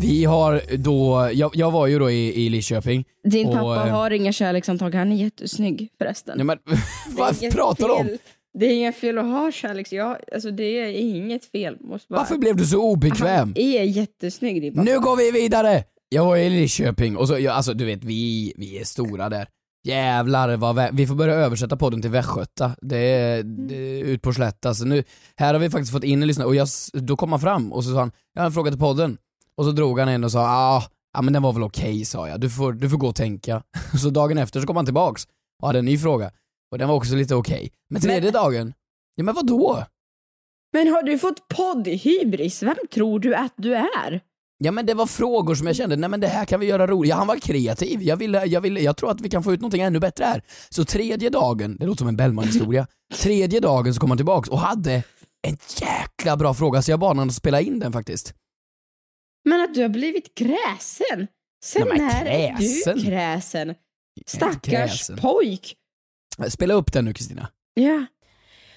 Vi 0.00 0.24
har 0.24 0.76
då, 0.76 1.30
jag, 1.32 1.56
jag 1.56 1.70
var 1.70 1.86
ju 1.86 1.98
då 1.98 2.10
i, 2.10 2.46
i 2.46 2.48
Lidköping. 2.48 3.04
Din 3.24 3.48
Och, 3.48 3.54
pappa 3.54 3.86
eh, 3.86 3.94
har 3.94 4.10
inga 4.10 4.32
kärlekshandtag, 4.32 4.94
han 4.94 5.12
är 5.12 5.16
jättesnygg 5.16 5.88
förresten. 5.98 6.34
Ja, 6.38 6.44
men, 6.44 6.58
vad 7.16 7.52
pratar 7.52 7.88
du 7.88 7.94
om? 7.94 8.08
Det 8.54 8.66
är 8.66 8.74
inget 8.74 8.96
fel 8.96 9.18
att 9.18 9.24
ha 9.24 9.52
kärleks... 9.52 9.92
Ja, 9.92 10.18
alltså 10.32 10.50
det 10.50 10.64
är 10.64 10.88
inget 10.88 11.44
fel. 11.44 11.76
Måste 11.80 12.06
bara... 12.08 12.18
Varför 12.18 12.38
blev 12.38 12.56
du 12.56 12.66
så 12.66 12.82
obekväm? 12.82 13.38
Han 13.38 13.56
är 13.56 13.82
jättesnygg 13.82 14.62
din 14.62 14.74
pappa. 14.74 14.84
Nu 14.84 15.00
går 15.00 15.16
vi 15.16 15.30
vidare! 15.30 15.84
Jag 16.14 16.24
var 16.24 16.36
i 16.36 16.50
Lidköping 16.50 17.16
och 17.16 17.28
så, 17.28 17.38
ja, 17.38 17.52
alltså 17.52 17.74
du 17.74 17.84
vet 17.84 18.04
vi, 18.04 18.52
vi 18.56 18.78
är 18.78 18.84
stora 18.84 19.28
där. 19.28 19.48
Jävlar 19.84 20.56
vad 20.56 20.76
vä- 20.78 20.90
vi 20.92 21.06
får 21.06 21.14
börja 21.14 21.34
översätta 21.34 21.76
podden 21.76 22.02
till 22.02 22.10
västgöta. 22.10 22.76
Det 22.80 22.96
är, 22.98 23.42
det 23.42 23.74
är 23.74 24.04
ut 24.04 24.22
på 24.22 24.32
slätt 24.32 24.66
alltså. 24.66 24.84
Nu, 24.84 25.04
här 25.36 25.54
har 25.54 25.60
vi 25.60 25.70
faktiskt 25.70 25.92
fått 25.92 26.04
in 26.04 26.22
en 26.22 26.26
lyssnare 26.28 26.48
och 26.48 26.54
jag, 26.54 26.68
då 26.92 27.16
kom 27.16 27.30
han 27.32 27.40
fram 27.40 27.72
och 27.72 27.84
så 27.84 27.90
sa 27.92 27.98
han, 27.98 28.12
jag 28.34 28.42
har 28.42 28.46
en 28.46 28.52
fråga 28.52 28.70
till 28.70 28.80
podden. 28.80 29.18
Och 29.56 29.64
så 29.64 29.70
drog 29.72 29.98
han 29.98 30.08
en 30.08 30.24
och 30.24 30.32
sa, 30.32 30.40
ah, 30.48 30.82
ja 31.14 31.22
men 31.22 31.32
den 31.32 31.42
var 31.42 31.52
väl 31.52 31.62
okej 31.62 32.04
sa 32.04 32.28
jag, 32.28 32.40
du 32.40 32.50
får, 32.50 32.72
du 32.72 32.90
får 32.90 32.98
gå 32.98 33.06
och 33.08 33.14
tänka. 33.14 33.62
Så 34.02 34.10
dagen 34.10 34.38
efter 34.38 34.60
så 34.60 34.66
kom 34.66 34.76
han 34.76 34.84
tillbaks 34.84 35.24
och 35.62 35.66
hade 35.68 35.78
en 35.78 35.84
ny 35.84 35.98
fråga. 35.98 36.30
Och 36.72 36.78
den 36.78 36.88
var 36.88 36.94
också 36.96 37.14
lite 37.14 37.34
okej. 37.34 37.72
Men 37.90 38.02
tredje 38.02 38.30
dagen, 38.30 38.72
ja 39.16 39.24
men 39.24 39.34
vad 39.34 39.46
då? 39.46 39.84
Men 40.72 40.88
har 40.88 41.02
du 41.02 41.18
fått 41.18 41.48
poddhybris? 41.48 42.62
Vem 42.62 42.76
tror 42.94 43.20
du 43.20 43.34
att 43.34 43.54
du 43.56 43.74
är? 43.74 44.20
Ja 44.62 44.72
men 44.72 44.86
det 44.86 44.94
var 44.94 45.06
frågor 45.06 45.54
som 45.54 45.66
jag 45.66 45.76
kände, 45.76 45.96
nej 45.96 46.10
men 46.10 46.20
det 46.20 46.26
här 46.28 46.44
kan 46.44 46.60
vi 46.60 46.66
göra 46.66 46.86
roligt. 46.86 47.10
Ja, 47.10 47.16
han 47.16 47.26
var 47.26 47.36
kreativ, 47.36 48.02
jag, 48.02 48.16
ville, 48.16 48.44
jag, 48.44 48.60
ville, 48.60 48.80
jag 48.80 48.96
tror 48.96 49.10
att 49.10 49.20
vi 49.20 49.28
kan 49.30 49.42
få 49.42 49.52
ut 49.52 49.60
någonting 49.60 49.82
ännu 49.82 49.98
bättre 50.00 50.24
här. 50.24 50.42
Så 50.68 50.84
tredje 50.84 51.30
dagen, 51.30 51.76
det 51.80 51.86
låter 51.86 51.98
som 51.98 52.08
en 52.08 52.16
Bellman-historia, 52.16 52.86
tredje 53.14 53.60
dagen 53.60 53.94
så 53.94 54.00
kom 54.00 54.10
han 54.10 54.18
tillbaks 54.18 54.48
och 54.48 54.58
hade 54.58 55.02
en 55.42 55.56
jäkla 55.80 56.36
bra 56.36 56.54
fråga 56.54 56.82
så 56.82 56.90
jag 56.90 57.00
bad 57.00 57.08
honom 57.08 57.28
att 57.28 57.34
spela 57.34 57.60
in 57.60 57.78
den 57.78 57.92
faktiskt. 57.92 58.34
Men 59.48 59.60
att 59.60 59.74
du 59.74 59.82
har 59.82 59.88
blivit 59.88 60.34
kräsen. 60.34 61.26
Sen 61.64 61.88
Nej, 61.88 61.98
när 61.98 62.26
är 62.26 62.56
kräsen? 62.56 62.98
du 62.98 63.04
kräsen? 63.04 63.70
Är 63.70 63.74
Stackars 64.26 64.62
kräsen. 64.62 65.16
pojk. 65.16 65.76
Spela 66.48 66.74
upp 66.74 66.92
den 66.92 67.04
nu 67.04 67.12
Kristina. 67.12 67.48
Ja. 67.74 68.06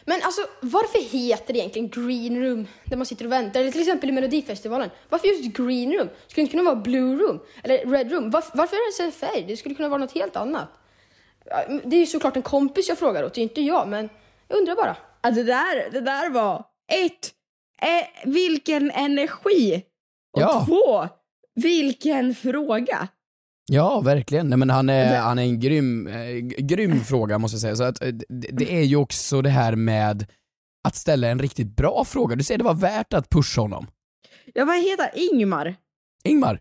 Men 0.06 0.22
alltså, 0.24 0.42
varför 0.62 1.00
heter 1.18 1.54
det 1.54 1.60
egentligen 1.60 1.90
green 1.90 2.44
room 2.44 2.68
där 2.86 2.98
man 2.98 3.06
sitter 3.06 3.26
och 3.26 3.32
väntar? 3.32 3.60
Eller 3.60 3.72
till 3.72 3.82
exempel 3.82 4.10
i 4.10 4.12
Melodifestivalen. 4.12 4.90
Varför 5.10 5.28
just 5.28 5.44
green 5.58 5.92
room? 5.94 6.10
Skulle 6.28 6.36
det 6.36 6.42
inte 6.42 6.52
kunna 6.52 6.64
vara 6.64 6.76
blue 6.76 7.16
room? 7.16 7.40
Eller 7.64 7.86
red 7.86 8.12
room? 8.12 8.30
Varför, 8.32 8.58
varför 8.58 8.76
är 8.76 8.90
det 8.92 8.94
så 8.96 9.04
här 9.04 9.12
färg? 9.32 9.46
Det 9.48 9.58
skulle 9.58 9.76
kunna 9.76 9.90
vara 9.90 10.00
något 10.00 10.12
helt 10.12 10.36
annat. 10.36 10.68
Det 11.84 11.96
är 11.96 12.00
ju 12.00 12.06
såklart 12.06 12.36
en 12.36 12.42
kompis 12.42 12.90
jag 12.90 12.98
frågar 12.98 13.24
åt, 13.24 13.34
det 13.34 13.42
är 13.42 13.44
inte 13.44 13.62
jag, 13.62 13.88
men 13.88 14.10
jag 14.48 14.58
undrar 14.58 14.76
bara. 14.76 14.96
Ja, 15.22 15.32
det, 15.32 15.44
där, 15.44 15.90
det 15.92 16.02
där 16.02 16.30
var 16.30 16.66
ett, 16.92 17.32
eh, 17.82 18.30
vilken 18.32 18.92
energi! 18.92 19.84
Och 20.36 20.42
Ja. 20.42 20.66
två, 20.68 21.08
vilken 21.56 22.36
fråga! 22.36 23.08
Ja, 23.72 24.02
verkligen. 24.02 24.50
Nej, 24.50 24.58
men 24.58 24.70
han 24.70 24.90
är, 24.90 25.18
han 25.20 25.40
är 25.40 25.44
en 25.44 25.60
grym, 25.60 26.08
eh, 26.08 26.36
grym 26.42 27.00
fråga 27.00 27.38
måste 27.38 27.56
jag 27.56 27.62
säga. 27.62 27.76
Så 27.76 27.84
att, 27.84 28.02
eh, 28.04 28.08
det, 28.30 28.48
det 28.52 28.74
är 28.78 28.82
ju 28.84 28.96
också 28.96 29.42
det 29.42 29.50
här 29.50 29.76
med 29.76 30.26
att 30.88 30.96
ställa 30.96 31.28
en 31.28 31.40
riktigt 31.40 31.76
bra 31.76 32.04
fråga. 32.06 32.36
Du 32.36 32.44
säger 32.44 32.58
det 32.58 32.64
var 32.64 32.74
värt 32.74 33.14
att 33.14 33.30
pusha 33.30 33.62
honom. 33.62 33.88
Ja, 34.54 34.66
vad 34.66 34.76
heter 34.78 35.10
Ingmar? 35.34 35.76
Ingmar, 36.24 36.60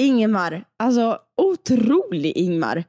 Ingmar, 0.00 0.64
alltså 0.78 1.18
otrolig 1.42 2.32
Ingmar. 2.36 2.84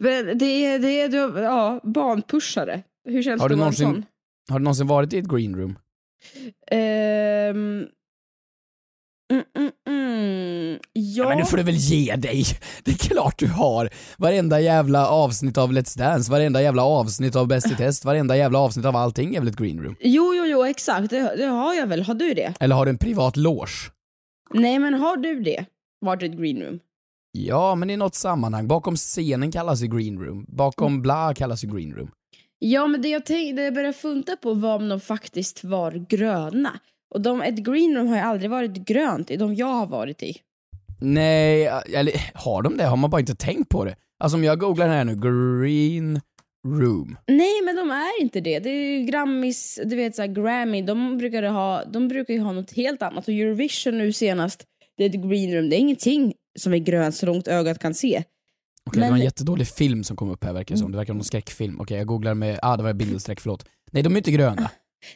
Men 0.00 0.38
Det 0.38 0.44
är, 0.66 0.78
det 0.78 1.00
är 1.00 1.08
du- 1.08 1.40
ja, 1.40 1.80
barnpushare. 1.84 2.82
Hur 3.08 3.22
känns 3.22 3.42
Har 3.42 3.48
det 3.48 3.54
att 3.54 3.58
vara 3.60 3.68
en 3.68 3.74
någonsin- 3.74 4.02
har 4.50 4.58
du 4.58 4.62
någonsin 4.64 4.86
varit 4.86 5.12
i 5.12 5.18
ett 5.18 5.28
green 5.28 5.56
room? 5.56 5.78
Mm, 9.32 9.44
mm, 9.58 9.72
mm. 9.88 10.78
Ja. 10.92 11.28
Men 11.28 11.38
nu 11.38 11.44
får 11.44 11.56
du 11.56 11.62
väl 11.62 11.74
ge 11.74 12.16
dig! 12.16 12.44
Det 12.84 12.90
är 12.90 13.08
klart 13.08 13.38
du 13.38 13.48
har! 13.48 13.90
Varenda 14.18 14.60
jävla 14.60 15.08
avsnitt 15.08 15.58
av 15.58 15.72
Let's 15.72 15.98
Dance, 15.98 16.30
varenda 16.30 16.62
jävla 16.62 16.84
avsnitt 16.84 17.36
av 17.36 17.48
Bäst 17.48 17.70
i 17.70 17.76
test, 17.76 18.04
varenda 18.04 18.36
jävla 18.36 18.58
avsnitt 18.58 18.86
av 18.86 18.96
allting 18.96 19.34
är 19.34 19.40
väl 19.40 19.48
ett 19.48 19.56
green 19.56 19.82
room? 19.82 19.96
Jo, 20.00 20.34
jo, 20.34 20.44
jo, 20.44 20.64
exakt. 20.64 21.10
Det, 21.10 21.36
det 21.36 21.46
har 21.46 21.74
jag 21.74 21.86
väl. 21.86 22.02
Har 22.02 22.14
du 22.14 22.34
det? 22.34 22.54
Eller 22.60 22.76
har 22.76 22.86
du 22.86 22.90
en 22.90 22.98
privat 22.98 23.36
loge? 23.36 23.90
Nej, 24.54 24.78
men 24.78 24.94
har 24.94 25.16
du 25.16 25.40
det? 25.40 25.64
Vart 26.00 26.22
ett 26.22 26.36
green 26.38 26.62
room? 26.62 26.78
Ja, 27.32 27.74
men 27.74 27.90
i 27.90 27.96
något 27.96 28.14
sammanhang. 28.14 28.68
Bakom 28.68 28.96
scenen 28.96 29.52
kallas 29.52 29.80
det 29.80 29.86
green 29.86 30.18
room. 30.18 30.44
Bakom 30.48 31.02
bla 31.02 31.34
kallas 31.34 31.60
det 31.60 31.66
green 31.66 31.92
room. 31.92 32.10
Ja, 32.58 32.86
men 32.86 33.02
det 33.02 33.08
jag, 33.08 33.26
tänkte, 33.26 33.56
det 33.56 33.64
jag 33.64 33.74
började 33.74 33.92
funta 33.92 34.36
på 34.36 34.54
var 34.54 34.76
om 34.76 34.88
de 34.88 35.00
faktiskt 35.00 35.64
var 35.64 35.92
gröna. 35.92 36.80
Och 37.14 37.20
de, 37.20 37.42
ett 37.42 37.56
green 37.58 37.96
room 37.96 38.08
har 38.08 38.16
ju 38.16 38.22
aldrig 38.22 38.50
varit 38.50 38.70
grönt 38.74 39.30
i 39.30 39.36
de 39.36 39.54
jag 39.54 39.66
har 39.66 39.86
varit 39.86 40.22
i. 40.22 40.36
Nej, 41.00 41.70
eller 41.94 42.12
har 42.34 42.62
de 42.62 42.76
det? 42.76 42.84
Har 42.84 42.96
man 42.96 43.10
bara 43.10 43.20
inte 43.20 43.34
tänkt 43.34 43.68
på 43.68 43.84
det? 43.84 43.96
Alltså 44.18 44.36
om 44.36 44.44
jag 44.44 44.58
googlar 44.60 44.88
här 44.88 45.04
nu, 45.04 45.14
green 45.14 46.20
room. 46.66 47.16
Nej, 47.26 47.62
men 47.64 47.76
de 47.76 47.90
är 47.90 48.22
inte 48.22 48.40
det. 48.40 48.58
Det 48.58 48.70
är 48.70 48.98
ju 48.98 49.04
Grammis, 49.06 49.80
du 49.84 49.96
vet 49.96 50.16
såhär 50.16 50.28
Grammy, 50.28 50.82
de 50.82 51.18
brukar 51.18 51.42
ha, 51.42 51.84
de 51.84 52.08
brukar 52.08 52.34
ju 52.34 52.40
ha 52.40 52.52
något 52.52 52.72
helt 52.72 53.02
annat. 53.02 53.28
Och 53.28 53.34
Eurovision 53.34 53.98
nu 53.98 54.12
senast, 54.12 54.64
det 54.96 55.04
är 55.04 55.08
ett 55.08 55.14
green 55.30 55.54
room. 55.54 55.70
Det 55.70 55.76
är 55.76 55.78
ingenting 55.80 56.34
som 56.58 56.74
är 56.74 56.78
grönt 56.78 57.14
så 57.14 57.26
långt 57.26 57.48
ögat 57.48 57.78
kan 57.78 57.94
se. 57.94 58.22
Okej, 58.86 58.94
det 58.94 59.00
var 59.00 59.06
en 59.06 59.12
Men- 59.12 59.22
jättedålig 59.24 59.66
film 59.68 60.04
som 60.04 60.16
kom 60.16 60.30
upp 60.30 60.44
här 60.44 60.52
verkar 60.52 60.74
det 60.74 60.78
som. 60.78 60.92
Det 60.92 60.98
verkar 60.98 61.12
som 61.12 61.18
en 61.18 61.24
skräckfilm. 61.24 61.80
Okej, 61.80 61.98
jag 61.98 62.06
googlar 62.06 62.34
med, 62.34 62.58
ah 62.62 62.76
det 62.76 62.82
var 62.82 62.92
bindestreck, 62.92 63.40
förlåt. 63.40 63.66
Nej, 63.90 64.02
de 64.02 64.12
är 64.12 64.16
inte 64.16 64.30
gröna. 64.32 64.70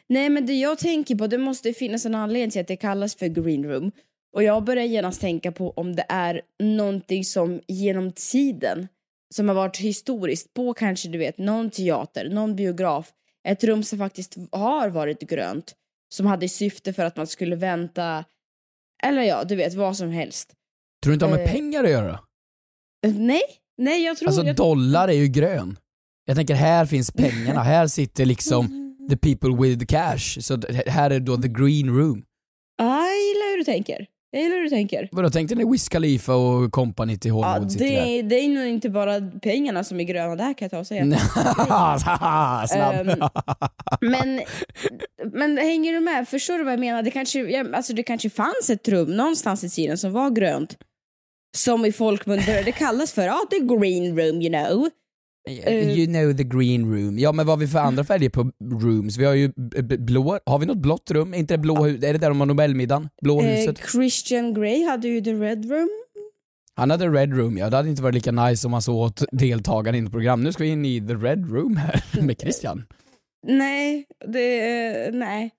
Nej, 0.06 0.28
men 0.28 0.46
det 0.46 0.52
jag 0.52 0.78
tänker 0.78 1.14
på, 1.14 1.26
det 1.26 1.38
måste 1.38 1.72
finnas 1.72 2.06
en 2.06 2.14
anledning 2.14 2.50
till 2.50 2.60
att 2.60 2.68
det 2.68 2.76
kallas 2.76 3.14
för 3.14 3.26
green 3.26 3.64
room. 3.64 3.92
Och 4.32 4.42
jag 4.42 4.64
börjar 4.64 4.84
genast 4.84 5.20
tänka 5.20 5.52
på 5.52 5.70
om 5.70 5.96
det 5.96 6.04
är 6.08 6.42
någonting 6.58 7.24
som 7.24 7.60
genom 7.66 8.12
tiden, 8.12 8.88
som 9.34 9.48
har 9.48 9.54
varit 9.54 9.76
historiskt 9.76 10.54
på 10.54 10.74
kanske 10.74 11.08
du 11.08 11.18
vet 11.18 11.38
någon 11.38 11.70
teater, 11.70 12.28
någon 12.30 12.56
biograf, 12.56 13.12
ett 13.48 13.64
rum 13.64 13.82
som 13.82 13.98
faktiskt 13.98 14.36
har 14.52 14.88
varit 14.88 15.20
grönt, 15.20 15.74
som 16.14 16.26
hade 16.26 16.48
syfte 16.48 16.92
för 16.92 17.04
att 17.04 17.16
man 17.16 17.26
skulle 17.26 17.56
vänta, 17.56 18.24
eller 19.02 19.22
ja, 19.22 19.44
du 19.44 19.56
vet 19.56 19.74
vad 19.74 19.96
som 19.96 20.10
helst. 20.10 20.54
Tror 21.02 21.10
du 21.10 21.14
inte 21.14 21.26
det 21.26 21.30
har 21.30 21.38
med 21.38 21.46
Eh, 21.46 21.52
pengar 21.52 21.84
att 21.84 21.90
göra? 21.90 22.20
Nej, 23.06 23.42
nej 23.78 24.04
jag 24.04 24.16
tror... 24.16 24.28
Alltså 24.28 24.42
jag, 24.42 24.56
dollar 24.56 25.08
är 25.08 25.12
ju 25.12 25.28
grön. 25.28 25.78
Jag 26.24 26.36
tänker 26.36 26.54
här 26.54 26.86
finns 26.86 27.10
pengarna, 27.10 27.62
här 27.62 27.86
sitter 27.86 28.24
liksom 28.24 28.66
the 29.10 29.16
people 29.16 29.62
with 29.68 29.78
the 29.78 29.86
cash. 29.86 30.38
Så 30.40 30.58
här 30.86 31.10
är 31.10 31.20
då 31.20 31.36
the 31.36 31.48
green 31.48 31.88
room. 31.96 32.22
ah, 32.82 33.04
jag 33.06 33.16
gillar 33.16 33.50
hur 33.50 33.58
du 33.58 33.64
tänker. 33.64 34.06
Jag 34.30 34.42
gillar 34.42 34.56
hur 34.56 34.62
du 34.64 34.70
tänker. 34.70 35.08
Vadå, 35.12 35.30
tänkte 35.30 35.54
ni 35.54 35.70
Wiz 35.72 35.88
Khalifa 35.88 36.34
och 36.34 36.72
company 36.72 37.18
till 37.18 37.28
Ja, 37.28 37.34
Hollywood 37.34 37.72
sitter 37.72 37.86
där? 37.86 38.06
det, 38.06 38.22
det 38.22 38.34
är 38.34 38.48
nog 38.48 38.66
inte 38.66 38.90
bara 38.90 39.20
pengarna 39.42 39.84
som 39.84 40.00
är 40.00 40.04
gröna 40.04 40.36
där 40.36 40.54
kan 40.54 40.56
jag 40.66 40.70
ta 40.70 40.78
och 40.78 40.86
säga. 40.86 41.04
Snabb. 42.68 43.08
Ehm, 43.08 43.18
Men, 44.00 44.40
men 45.32 45.58
hänger 45.58 45.92
du 45.92 46.00
med? 46.00 46.28
Förstår 46.28 46.58
du 46.58 46.64
vad 46.64 46.72
jag 46.72 46.80
menar? 46.80 47.02
Det 47.02 47.10
kanske, 47.10 47.40
ja, 47.40 47.64
alltså 47.74 47.92
det 47.92 48.02
kanske 48.02 48.30
fanns 48.30 48.70
ett 48.70 48.88
rum 48.88 49.16
någonstans 49.16 49.64
i 49.64 49.70
tiden 49.70 49.98
som 49.98 50.12
var 50.12 50.30
grönt. 50.30 50.76
Som 51.56 51.84
i 51.84 51.92
folkmun 51.92 52.40
började 52.46 52.72
kallas 52.72 53.12
för 53.12 53.22
ja, 53.22 53.38
the 53.50 53.58
green 53.58 54.18
room 54.18 54.42
you 54.42 54.48
know. 54.52 54.88
Eh, 55.48 55.98
You 55.98 56.06
know 56.06 56.36
the 56.36 56.44
green 56.44 56.92
room. 56.94 57.18
Ja 57.18 57.32
men 57.32 57.46
vad 57.46 57.52
har 57.52 57.60
vi 57.60 57.66
för 57.68 57.78
andra 57.78 58.04
färger 58.04 58.30
på 58.30 58.50
rooms? 58.80 59.16
Vi 59.16 59.24
har 59.24 59.34
ju 59.34 59.52
blå, 59.98 60.38
har 60.46 60.58
vi 60.58 60.66
något 60.66 60.78
blått 60.78 61.10
rum? 61.10 61.34
Är 61.34 61.38
inte 61.38 61.54
det 61.54 61.58
blå 61.58 61.74
hu- 61.76 62.04
är 62.04 62.12
det 62.12 62.18
där 62.18 62.28
de 62.28 62.40
har 62.40 62.46
Nobelmiddagen? 62.46 63.08
Blå 63.22 63.40
Eh, 63.40 63.46
huset? 63.46 63.78
Christian 63.92 64.54
Grey 64.54 64.84
hade 64.84 65.08
ju 65.08 65.20
the 65.20 65.32
red 65.32 65.70
room. 65.70 65.88
Han 66.74 66.90
hade 66.90 67.08
red 67.08 67.36
room 67.36 67.58
ja, 67.58 67.70
det 67.70 67.76
hade 67.76 67.88
inte 67.88 68.02
varit 68.02 68.14
lika 68.14 68.32
nice 68.32 68.66
om 68.66 68.70
man 68.70 68.82
såg 68.82 68.96
åt 68.96 69.22
deltagarna 69.32 69.98
i 69.98 70.06
program. 70.06 70.42
Nu 70.42 70.52
ska 70.52 70.62
vi 70.64 70.70
in 70.70 70.84
i 70.84 71.00
the 71.08 71.14
red 71.14 71.50
room 71.52 71.76
här 71.76 72.22
med 72.22 72.40
Christian. 72.40 72.84
Nej, 73.46 74.06
det, 74.26 75.14
nej. 75.14 75.50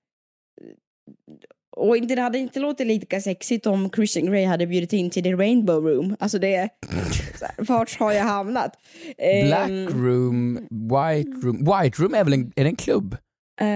Och 1.80 1.96
inte, 1.96 2.14
det 2.14 2.22
hade 2.22 2.38
inte 2.38 2.60
låtit 2.60 2.86
lika 2.86 3.20
sexigt 3.20 3.66
om 3.66 3.90
Christian 3.90 4.26
Grey 4.26 4.44
hade 4.44 4.66
bjudit 4.66 4.92
in 4.92 5.10
till 5.10 5.22
the 5.22 5.32
rainbow 5.32 5.84
room. 5.86 6.16
Alltså 6.20 6.38
det, 6.38 6.68
vart 7.58 7.98
har 7.98 8.12
jag 8.12 8.24
hamnat? 8.24 8.76
Black 9.46 9.68
Ehm, 9.70 10.04
room, 10.04 10.54
white 10.70 11.30
room. 11.46 11.56
White 11.58 12.02
room 12.02 12.14
är 12.14 12.24
väl 12.24 12.32
en, 12.32 12.52
är 12.56 12.64
det 12.64 12.70
en 12.70 12.76
klubb? 12.76 13.16
eh, 13.60 13.68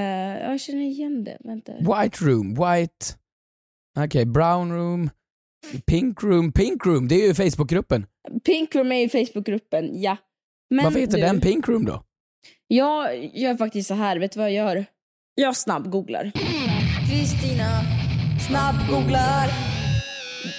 jag 0.50 0.60
känner 0.60 0.82
igen 0.82 1.24
det, 1.24 1.38
vänta. 1.44 1.72
White 1.72 2.24
room, 2.24 2.48
white... 2.54 3.06
Okej, 3.98 4.24
brown 4.26 4.72
room, 4.72 5.10
pink 5.86 6.22
room. 6.22 6.52
Pink 6.52 6.86
room, 6.86 7.08
det 7.08 7.14
är 7.14 7.26
ju 7.26 7.34
Facebookgruppen. 7.34 8.06
Pink 8.44 8.74
room 8.74 8.92
är 8.92 9.04
i 9.04 9.08
Facebookgruppen, 9.08 10.02
ja. 10.02 10.16
Men 10.70 10.84
Varför 10.84 11.00
heter 11.00 11.16
du, 11.18 11.22
den 11.22 11.40
pink 11.40 11.68
room 11.68 11.84
då? 11.84 12.02
Jag 12.66 13.24
gör 13.36 13.56
faktiskt 13.56 13.88
så 13.88 13.94
här, 13.94 14.18
vet 14.18 14.32
du 14.32 14.38
vad 14.40 14.52
jag 14.52 14.54
gör? 14.74 14.84
Jag 15.34 15.56
snabbgooglar. 15.56 16.32
Kristina 17.10 17.80
snabbgooglar. 18.48 19.48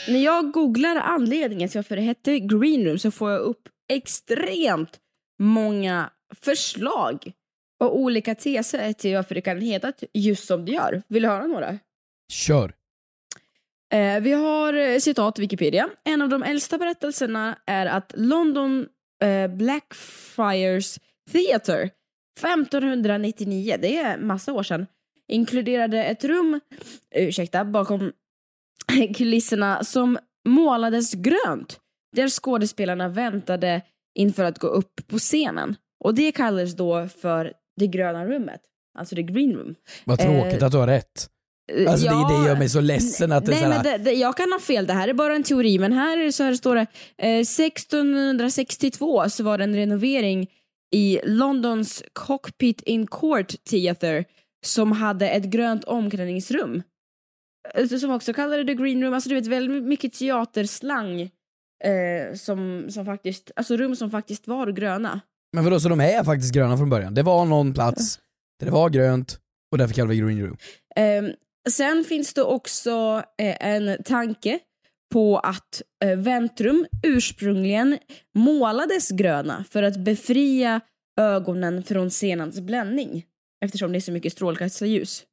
När 0.07 0.19
jag 0.19 0.51
googlar 0.51 0.95
anledningen 0.95 1.69
till 1.69 1.77
varför 1.77 1.95
det 1.95 2.01
hette 2.01 2.39
green 2.39 2.85
room 2.85 2.99
så 2.99 3.11
får 3.11 3.31
jag 3.31 3.41
upp 3.41 3.69
extremt 3.93 4.99
många 5.39 6.09
förslag 6.41 7.31
och 7.79 7.97
olika 7.97 8.35
teser 8.35 8.93
till 8.93 9.15
varför 9.15 9.35
det 9.35 9.41
kan 9.41 9.61
heta 9.61 9.93
just 10.13 10.47
som 10.47 10.65
det 10.65 10.71
gör. 10.71 11.01
Vill 11.07 11.23
du 11.23 11.29
höra 11.29 11.47
några? 11.47 11.79
Kör. 12.31 12.73
Eh, 13.93 14.19
vi 14.19 14.31
har 14.31 14.73
eh, 14.73 14.97
citat 14.99 15.39
Wikipedia. 15.39 15.89
En 16.03 16.21
av 16.21 16.29
de 16.29 16.43
äldsta 16.43 16.77
berättelserna 16.77 17.57
är 17.65 17.85
att 17.85 18.13
London 18.15 18.87
eh, 19.23 19.47
Blackfriars 19.47 20.99
Theatre 21.31 21.89
1599, 22.39 23.77
det 23.81 23.97
är 23.97 24.17
massa 24.17 24.53
år 24.53 24.63
sedan, 24.63 24.85
inkluderade 25.31 26.03
ett 26.03 26.23
rum, 26.23 26.59
ursäkta, 27.15 27.65
bakom 27.65 28.11
kulisserna 29.15 29.83
som 29.83 30.17
målades 30.47 31.13
grönt 31.13 31.79
där 32.15 32.29
skådespelarna 32.29 33.09
väntade 33.09 33.81
inför 34.15 34.43
att 34.43 34.59
gå 34.59 34.67
upp 34.67 35.07
på 35.07 35.17
scenen. 35.17 35.75
Och 36.03 36.15
det 36.15 36.31
kallades 36.31 36.75
då 36.75 37.07
för 37.07 37.53
det 37.79 37.87
gröna 37.87 38.25
rummet, 38.25 38.61
alltså 38.99 39.15
the 39.15 39.23
green 39.23 39.53
room. 39.53 39.75
Vad 40.03 40.19
tråkigt 40.19 40.61
Eh, 40.61 40.65
att 40.65 40.71
du 40.71 40.77
har 40.77 40.87
rätt. 40.87 41.29
Alltså 41.87 42.07
det, 42.07 42.39
det 42.39 42.47
gör 42.47 42.57
mig 42.57 42.69
så 42.69 42.81
ledsen 42.81 43.31
att 43.31 43.45
det 43.45 43.51
är 43.51 43.53
Nej, 43.53 43.59
såhär... 43.59 43.83
men 43.83 44.03
det, 44.03 44.11
det, 44.11 44.11
jag 44.11 44.37
kan 44.37 44.51
ha 44.51 44.59
fel, 44.59 44.87
det 44.87 44.93
här 44.93 45.07
är 45.07 45.13
bara 45.13 45.35
en 45.35 45.43
teori, 45.43 45.79
men 45.79 45.93
här, 45.93 46.17
är 46.17 46.31
så 46.31 46.43
här 46.43 46.53
står 46.53 46.75
det 46.75 46.87
eh, 47.17 47.39
1662 47.39 49.29
så 49.29 49.43
var 49.43 49.57
det 49.57 49.63
en 49.63 49.75
renovering 49.75 50.47
i 50.95 51.19
Londons 51.23 52.03
Cockpit 52.13 52.81
in 52.81 53.07
Court 53.07 53.63
Theatre 53.69 54.23
som 54.65 54.91
hade 54.91 55.29
ett 55.29 55.43
grönt 55.43 55.83
omklädningsrum. 55.83 56.83
Eh, 57.73 57.87
Som 57.87 58.11
också 58.11 58.33
kallade 58.33 58.63
det 58.63 58.73
green 58.73 59.03
room, 59.03 59.13
alltså 59.13 59.29
du 59.29 59.35
vet 59.35 59.47
väldigt 59.47 59.83
mycket 59.83 60.13
teaterslang 60.13 61.21
eh, 61.83 62.35
som, 62.35 62.85
som 62.89 63.05
faktiskt, 63.05 63.51
alltså 63.55 63.77
rum 63.77 63.95
som 63.95 64.11
faktiskt 64.11 64.47
var 64.47 64.71
gröna. 64.71 65.21
Men 65.53 65.63
vadå, 65.63 65.79
så 65.79 65.89
de 65.89 66.01
är 66.01 66.23
faktiskt 66.23 66.53
gröna 66.53 66.77
från 66.77 66.89
början? 66.89 67.13
Det 67.13 67.23
var 67.23 67.45
någon 67.45 67.73
plats 67.73 68.19
där 68.59 68.65
det 68.65 68.71
var 68.71 68.89
grönt 68.89 69.39
och 69.71 69.77
därför 69.77 69.93
kallar 69.93 70.09
vi 70.09 70.17
green 70.17 70.41
room. 70.41 70.57
Ehm, 70.95 71.31
sen 71.69 72.03
finns 72.03 72.33
det 72.33 72.43
också 72.43 73.23
eh, 73.41 73.67
en 73.67 74.03
tanke 74.03 74.59
på 75.13 75.37
att 75.39 75.81
eh, 76.05 76.17
väntrum 76.17 76.85
ursprungligen 77.03 77.97
målades 78.35 79.11
gröna 79.11 79.65
för 79.69 79.83
att 79.83 79.97
befria 79.97 80.81
ögonen 81.19 81.83
från 81.83 82.09
scenens 82.11 82.59
bländning 82.61 83.25
eftersom 83.65 83.91
det 83.91 83.97
är 83.97 84.01
så 84.01 84.11
mycket 84.11 84.33
strålkastarljus. 84.33 85.25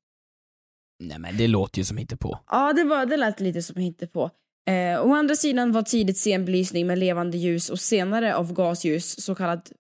Nej 1.03 1.19
men 1.19 1.37
det 1.37 1.49
låter 1.49 1.79
ju 1.79 1.85
som 1.85 2.07
på. 2.21 2.39
Ja, 2.51 2.73
det, 2.73 2.85
var, 2.85 3.07
det 3.07 3.17
lät 3.17 3.41
lite 3.41 3.63
som 3.63 3.95
på. 4.13 4.31
Eh, 4.71 5.07
å 5.07 5.15
andra 5.15 5.37
sidan 5.37 5.73
var 5.73 5.83
tidigt 5.83 6.17
scenbelysning 6.17 6.87
med 6.87 6.99
levande 6.99 7.39
ljus 7.39 7.71
och 7.71 7.81
senare 7.81 8.37
av 8.37 8.53
gasljus, 8.53 9.25
så 9.25 9.35
kallat 9.35 9.73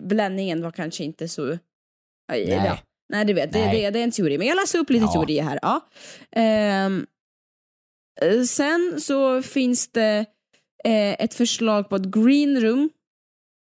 bländningen 0.00 0.62
var 0.62 0.70
kanske 0.70 1.04
inte 1.04 1.28
så... 1.28 1.58
Nej. 2.32 2.48
Ja. 2.48 2.78
Nej, 3.12 3.24
du 3.24 3.32
vet, 3.32 3.52
det, 3.52 3.58
Nej. 3.58 3.82
det, 3.82 3.90
det 3.90 3.98
är 3.98 4.04
en 4.04 4.10
teori. 4.10 4.38
Men 4.38 4.46
jag 4.46 4.56
läser 4.56 4.78
upp 4.78 4.90
lite 4.90 5.04
Ja. 5.04 5.12
teorier 5.12 5.42
här. 5.42 5.58
Ja. 5.62 5.88
Ehm, 6.30 7.06
eh, 8.20 8.42
sen 8.42 9.00
så 9.00 9.42
finns 9.42 9.88
det 9.92 10.26
eh, 10.84 11.24
ett 11.24 11.34
förslag 11.34 11.88
på 11.88 11.96
att 11.96 12.04
green 12.04 12.60
room 12.60 12.90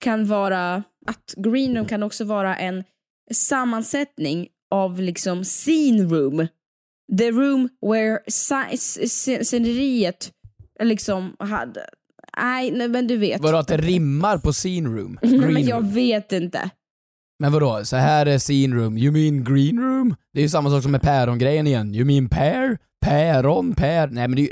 kan 0.00 0.26
vara, 0.26 0.82
att 1.06 1.34
green 1.36 1.76
room 1.76 1.86
kan 1.86 2.02
också 2.02 2.24
vara 2.24 2.56
en 2.56 2.84
sammansättning 3.30 4.48
av 4.70 5.00
liksom 5.00 5.44
scene 5.44 6.02
room. 6.02 6.48
The 7.18 7.30
room 7.30 7.68
where 7.86 8.18
sceneriet 9.44 10.32
liksom 10.82 11.36
hade... 11.38 11.86
Nej, 12.36 12.70
nej, 12.70 12.88
men 12.88 13.06
du 13.06 13.16
vet. 13.16 13.40
Vadå 13.40 13.58
att 13.58 13.68
det 13.68 13.76
rimmar 13.76 14.38
på 14.38 14.52
scene 14.52 14.88
room? 14.88 15.18
Nej, 15.22 15.38
Green 15.38 15.52
men 15.52 15.66
jag 15.66 15.92
vet 15.92 16.32
inte. 16.32 16.70
Men 17.38 17.52
vadå, 17.52 17.84
så 17.84 17.96
här 17.96 18.26
är 18.26 18.38
scene 18.38 18.76
room, 18.76 18.98
you 18.98 19.12
mean 19.12 19.44
green 19.44 19.80
room? 19.80 20.14
Det 20.32 20.40
är 20.40 20.42
ju 20.42 20.48
samma 20.48 20.70
sak 20.70 20.82
som 20.82 20.92
med 20.92 21.02
pärongrejen 21.02 21.66
igen, 21.66 21.94
you 21.94 22.04
mean 22.04 22.28
pear? 22.28 22.78
Päron, 23.00 23.74
pär? 23.74 24.06
Nej 24.06 24.28
men 24.28 24.36
det 24.36 24.42
är 24.42 24.44
ju... 24.44 24.50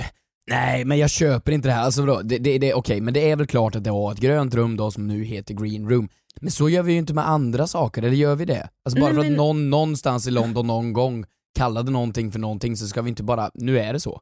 Nej 0.50 0.84
men 0.84 0.98
jag 0.98 1.10
köper 1.10 1.52
inte 1.52 1.68
det 1.68 1.72
här, 1.72 1.82
alltså 1.82 2.06
vadå? 2.06 2.22
Det, 2.22 2.38
det, 2.38 2.58
det, 2.58 2.74
Okej, 2.74 3.00
men 3.00 3.14
det 3.14 3.30
är 3.30 3.36
väl 3.36 3.46
klart 3.46 3.76
att 3.76 3.84
det 3.84 3.90
var 3.90 4.12
ett 4.12 4.20
grönt 4.20 4.54
rum 4.54 4.76
då 4.76 4.90
som 4.90 5.06
nu 5.06 5.24
heter 5.24 5.54
green 5.54 5.88
room. 5.88 6.08
Men 6.40 6.50
så 6.50 6.68
gör 6.68 6.82
vi 6.82 6.92
ju 6.92 6.98
inte 6.98 7.14
med 7.14 7.28
andra 7.28 7.66
saker, 7.66 8.02
eller 8.02 8.16
gör 8.16 8.36
vi 8.36 8.44
det? 8.44 8.68
Alltså 8.84 9.00
bara 9.00 9.12
Nej, 9.12 9.14
för 9.14 9.22
men- 9.22 9.32
att 9.32 9.36
någon 9.36 9.70
någonstans 9.70 10.26
i 10.26 10.30
London 10.30 10.66
någon 10.66 10.92
gång 10.92 11.24
kallade 11.54 11.90
någonting 11.90 12.32
för 12.32 12.38
någonting 12.38 12.76
så 12.76 12.86
ska 12.86 13.02
vi 13.02 13.08
inte 13.08 13.22
bara, 13.22 13.50
nu 13.54 13.78
är 13.78 13.92
det 13.92 14.00
så. 14.00 14.20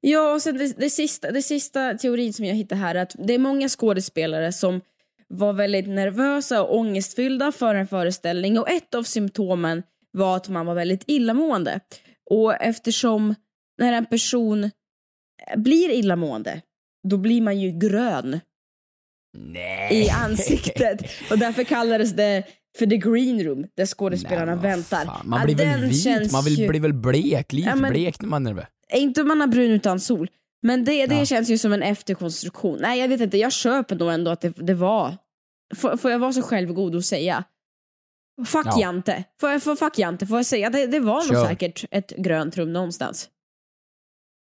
Ja, 0.00 0.32
och 0.34 0.42
sen 0.42 0.58
det, 0.58 0.72
det, 0.78 0.90
sista, 0.90 1.30
det 1.30 1.42
sista 1.42 1.94
teorin 1.94 2.32
som 2.32 2.44
jag 2.44 2.54
hittade 2.54 2.80
här 2.80 2.94
är 2.94 3.02
att 3.02 3.16
det 3.18 3.34
är 3.34 3.38
många 3.38 3.68
skådespelare 3.68 4.52
som 4.52 4.80
var 5.28 5.52
väldigt 5.52 5.88
nervösa 5.88 6.62
och 6.62 6.78
ångestfyllda 6.78 7.52
för 7.52 7.74
en 7.74 7.86
föreställning 7.86 8.58
och 8.58 8.70
ett 8.70 8.94
av 8.94 9.02
symptomen 9.02 9.82
var 10.12 10.36
att 10.36 10.48
man 10.48 10.66
var 10.66 10.74
väldigt 10.74 11.04
illamående. 11.06 11.80
Och 12.30 12.54
eftersom 12.62 13.34
när 13.78 13.92
en 13.92 14.06
person 14.06 14.70
blir 15.56 15.90
illamående, 15.90 16.62
då 17.08 17.16
blir 17.16 17.40
man 17.40 17.60
ju 17.60 17.70
grön 17.78 18.40
Nej. 19.34 19.94
i 20.06 20.08
ansiktet. 20.10 21.00
Och 21.30 21.38
därför 21.38 21.64
kallades 21.64 22.12
det 22.12 22.42
för 22.78 22.86
the 22.86 22.96
green 22.96 23.44
room, 23.44 23.66
där 23.76 23.86
skådespelarna 23.86 24.56
väntar. 24.56 25.04
Fan, 25.04 25.28
man 25.28 25.44
blir 25.44 25.54
väl 25.56 25.80
vit, 25.84 26.32
man 26.32 26.44
vill, 26.44 26.58
ju- 26.58 26.68
blir 26.68 26.80
väl 26.80 26.92
blek, 26.92 27.52
lite 27.52 27.68
Ja, 27.68 27.74
men- 27.76 27.92
blek 27.92 28.20
när 28.20 28.28
man 28.28 28.46
är 28.46 28.50
nervös. 28.50 28.66
Inte 28.92 29.22
om 29.22 29.28
man 29.28 29.40
har 29.40 29.46
brun 29.48 29.70
utan 29.70 30.00
sol. 30.00 30.28
Men 30.62 30.84
det, 30.84 31.06
det 31.06 31.14
Ja. 31.16 31.24
känns 31.24 31.48
ju 31.50 31.58
som 31.58 31.72
en 31.72 31.82
efterkonstruktion. 31.82 32.78
Nej, 32.80 33.00
jag 33.00 33.08
vet 33.08 33.20
inte. 33.20 33.38
Jag 33.38 33.52
köper 33.52 33.96
nog 33.96 34.12
ändå 34.12 34.30
att 34.30 34.40
det, 34.40 34.48
det 34.56 34.74
var... 34.74 35.16
Får, 35.76 35.96
får 35.96 36.10
jag 36.10 36.18
vara 36.18 36.32
så 36.32 36.42
självgod 36.42 36.94
och 36.94 37.04
säga? 37.04 37.44
Fuck 38.46 38.66
Ja. 38.66 38.80
Jante. 38.80 39.24
Får 39.40 39.50
jag, 39.50 39.62
får, 39.62 39.76
fuck 39.76 39.98
Jante, 39.98 40.26
får 40.26 40.38
jag 40.38 40.46
säga? 40.46 40.70
Det, 40.70 40.86
det 40.86 41.00
var 41.00 41.14
nog 41.14 41.26
Kör. 41.34 41.46
säkert 41.46 41.84
ett 41.90 42.10
grönt 42.16 42.56
rum 42.56 42.72
någonstans. 42.72 43.28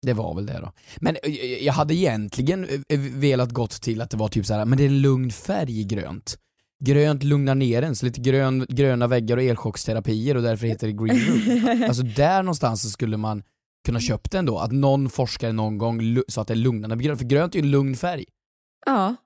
Det 0.02 0.12
var 0.12 0.34
väl 0.34 0.46
det 0.46 0.60
då. 0.60 0.72
Men 1.00 1.16
eh, 1.22 1.64
jag 1.64 1.72
hade 1.72 1.94
egentligen 1.94 2.64
eh, 2.88 3.00
velat 3.00 3.50
gått 3.50 3.82
till 3.82 4.00
att 4.00 4.10
det 4.10 4.16
var 4.16 4.28
typ 4.28 4.46
så 4.46 4.54
här, 4.54 4.64
men 4.64 4.78
det 4.78 4.84
är 4.84 4.88
en 4.88 5.02
lugn 5.02 5.30
färg 5.30 5.80
i 5.80 5.84
grönt. 5.84 6.38
Grönt 6.84 7.22
lugnar 7.22 7.54
ner 7.54 7.82
en, 7.82 7.96
så 7.96 8.06
lite 8.06 8.20
grön, 8.20 8.66
gröna 8.68 9.06
väggar 9.06 9.36
och 9.36 9.42
elchocksterapier 9.42 10.36
och 10.36 10.42
därför 10.42 10.66
heter 10.66 10.86
det 10.86 10.92
green 10.92 11.18
room. 11.18 11.82
alltså 11.88 12.02
där 12.02 12.42
någonstans 12.42 12.82
så 12.82 12.90
skulle 12.90 13.16
man 13.16 13.42
kunna 13.86 14.00
köpt 14.00 14.32
den 14.32 14.46
då, 14.46 14.58
att 14.58 14.72
någon 14.72 15.10
forskare 15.10 15.52
någon 15.52 15.78
gång 15.78 16.22
sa 16.28 16.42
att 16.42 16.48
det 16.48 16.54
är 16.54 16.56
lugnande 16.56 16.96
grönt, 16.96 17.18
för 17.18 17.26
grönt 17.26 17.54
är 17.54 17.58
ju 17.58 17.64
en 17.64 17.70
lugn 17.70 17.96
färg. 17.96 18.24
Ja. 18.86 19.16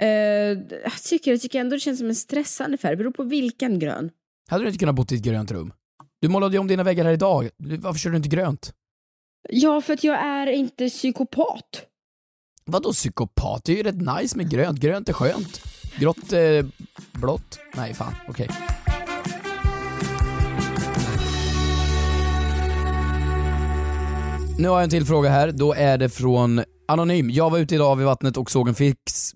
Eh, 0.00 0.08
jag, 0.08 1.02
tycker, 1.08 1.30
jag 1.30 1.40
tycker 1.40 1.60
ändå 1.60 1.76
det 1.76 1.80
känns 1.80 1.98
som 1.98 2.08
en 2.08 2.14
stressande 2.14 2.78
färg. 2.78 2.96
Beror 2.96 3.10
på 3.10 3.22
vilken 3.22 3.78
grön. 3.78 4.10
Hade 4.48 4.64
du 4.64 4.68
inte 4.68 4.78
kunnat 4.78 4.94
bo 4.94 5.04
i 5.10 5.14
ett 5.14 5.22
grönt 5.22 5.50
rum? 5.50 5.72
Du 6.20 6.28
målade 6.28 6.52
ju 6.52 6.58
om 6.58 6.66
dina 6.68 6.82
väggar 6.82 7.04
här 7.04 7.12
idag, 7.12 7.48
varför 7.58 7.98
kör 7.98 8.10
du 8.10 8.16
inte 8.16 8.28
grönt? 8.28 8.74
Ja, 9.48 9.80
för 9.80 9.92
att 9.92 10.04
jag 10.04 10.16
är 10.16 10.46
inte 10.46 10.88
psykopat. 10.88 11.86
Vadå 12.64 12.92
psykopat? 12.92 13.64
Det 13.64 13.72
är 13.72 13.76
ju 13.76 13.82
rätt 13.82 14.20
nice 14.20 14.36
med 14.36 14.50
grönt, 14.50 14.80
grönt 14.80 15.08
är 15.08 15.12
skönt. 15.12 15.60
Grått, 15.96 16.32
eh, 16.32 16.66
blått? 17.12 17.58
Nej 17.76 17.94
fan, 17.94 18.14
okej. 18.28 18.48
Nu 24.58 24.68
har 24.68 24.74
jag 24.76 24.84
en 24.84 24.90
till 24.90 25.04
fråga 25.06 25.30
här, 25.30 25.52
då 25.52 25.72
är 25.72 25.98
det 25.98 26.08
från 26.08 26.62
Anonym. 26.88 27.30
Jag 27.30 27.50
var 27.50 27.58
ute 27.58 27.74
idag 27.74 27.96
vid 27.96 28.06
vattnet 28.06 28.36
och 28.36 28.50
såg 28.50 28.68
en 28.68 28.74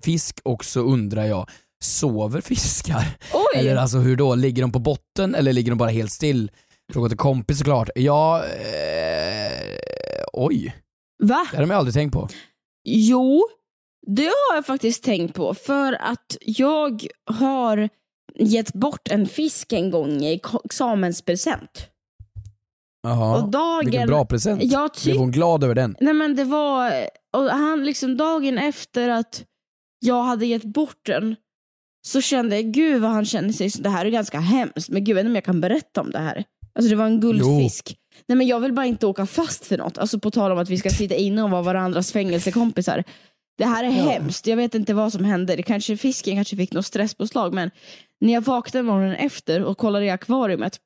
fisk 0.03 0.41
och 0.43 0.65
så 0.65 0.81
undrar 0.81 1.25
jag, 1.25 1.49
sover 1.85 2.41
fiskar? 2.41 3.17
Oj! 3.33 3.61
Eller 3.61 3.77
alltså 3.77 3.99
hur 3.99 4.17
då? 4.17 4.35
Ligger 4.35 4.63
de 4.63 4.73
på 4.73 4.79
botten 4.79 5.35
eller 5.35 5.53
ligger 5.53 5.71
de 5.73 5.79
bara 5.79 5.91
helt 5.91 6.13
still? 6.13 6.51
Fråga 6.93 7.09
till 7.09 7.19
kompis 7.19 7.59
såklart. 7.59 7.91
Ja, 7.95 8.45
eh, 8.45 9.63
oj. 10.33 10.77
Va? 11.23 11.47
Det 11.51 11.57
har 11.57 11.67
jag 11.67 11.73
aldrig 11.73 11.95
tänkt 11.95 12.13
på. 12.13 12.29
Jo, 12.85 13.43
det 14.07 14.23
har 14.49 14.55
jag 14.55 14.67
faktiskt 14.67 15.05
tänkt 15.05 15.35
på. 15.35 15.55
För 15.55 15.93
att 15.93 16.37
jag 16.41 17.07
har 17.31 17.89
gett 18.35 18.73
bort 18.73 19.09
en 19.11 19.27
fisk 19.27 19.73
en 19.73 19.91
gång 19.91 20.11
i 20.11 20.41
examenspresent. 20.65 21.89
Jaha, 23.03 23.43
och 23.43 23.51
dagen... 23.51 23.85
vilken 23.87 24.07
bra 24.09 24.25
present. 24.27 24.63
Jag 24.63 24.91
Blev 25.05 25.15
tyck- 25.15 25.19
hon 25.19 25.31
glad 25.31 25.65
över 25.65 25.75
den? 25.75 25.97
Nej 26.01 26.15
men 26.15 26.37
det 26.37 26.45
var... 26.45 26.93
Och 27.37 27.43
han 27.51 27.85
liksom 27.85 28.17
dagen 28.17 28.59
efter 28.59 29.09
att 29.09 29.45
jag 29.99 30.23
hade 30.23 30.47
gett 30.47 30.65
bort 30.65 31.07
den 31.07 31.37
så 32.07 32.21
kände 32.21 32.57
jag, 32.57 32.65
gud 32.65 33.03
vad 33.03 33.11
han 33.11 33.25
känner 33.25 33.53
sig, 33.53 33.71
så 33.71 33.83
det 33.83 33.91
här 33.91 34.07
är 34.07 34.11
ganska 34.11 34.39
hemskt, 34.39 34.89
men 34.89 35.05
gud 35.05 35.09
jag 35.09 35.15
vet 35.15 35.21
inte 35.21 35.31
om 35.31 35.35
jag 35.35 35.45
kan 35.45 35.61
berätta 35.61 36.01
om 36.01 36.11
det 36.11 36.19
här. 36.19 36.45
Alltså 36.75 36.91
det 36.91 36.97
var 36.97 37.07
en 37.07 37.21
guldfisk. 37.21 37.97
Nej 38.27 38.39
men 38.39 38.47
jag 38.47 38.61
vill 38.61 38.73
bara 38.73 38.87
inte 38.87 39.07
åka 39.07 39.27
fast 39.27 39.67
för 39.67 39.79
något, 39.79 39.99
alltså 39.99 40.19
på 40.19 40.31
tal 40.31 40.53
om 40.53 40.59
att 40.59 40.71
vi 40.71 40.79
ska 40.79 40.91
sitta 40.91 41.15
inne 41.15 41.43
och 41.43 41.51
vara 41.51 41.63
varandras 41.63 42.13
fängelsekompisar. 42.13 43.05
Det 43.59 43.65
här 43.65 43.85
är 43.85 43.91
hemskt, 43.91 44.47
jag 44.47 44.57
vet 44.57 44.75
inte 44.75 44.95
vad 44.95 45.13
som 45.13 45.25
hände. 45.25 45.57
Det 45.57 45.63
kanske, 45.63 45.97
fisken 45.97 46.35
kanske 46.35 46.57
fick 46.57 46.73
något 46.73 46.87
stresspåslag 46.87 47.55
men 47.55 47.71
när 48.21 48.33
jag 48.33 48.45
vaknade 48.45 48.83
morgonen 48.83 49.15
efter 49.15 49.63
och 49.65 49.79
kollade 49.79 50.05
i 50.05 50.11
akvariet 50.11 50.81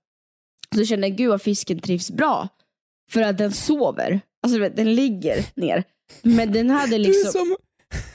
så 0.75 0.85
kände 0.85 1.07
jag, 1.09 1.17
gud 1.17 1.29
vad 1.31 1.43
fisken 1.43 1.81
trivs 1.81 2.11
bra. 2.11 2.49
För 3.11 3.23
att 3.23 3.39
den 3.39 3.53
sover. 3.53 4.21
Alltså 4.43 4.59
den 4.59 4.95
ligger 4.95 5.45
ner. 5.55 5.85
Men 6.23 6.53
den 6.53 6.71
hade 6.71 6.99
liksom, 6.99 7.33
som, 7.33 7.57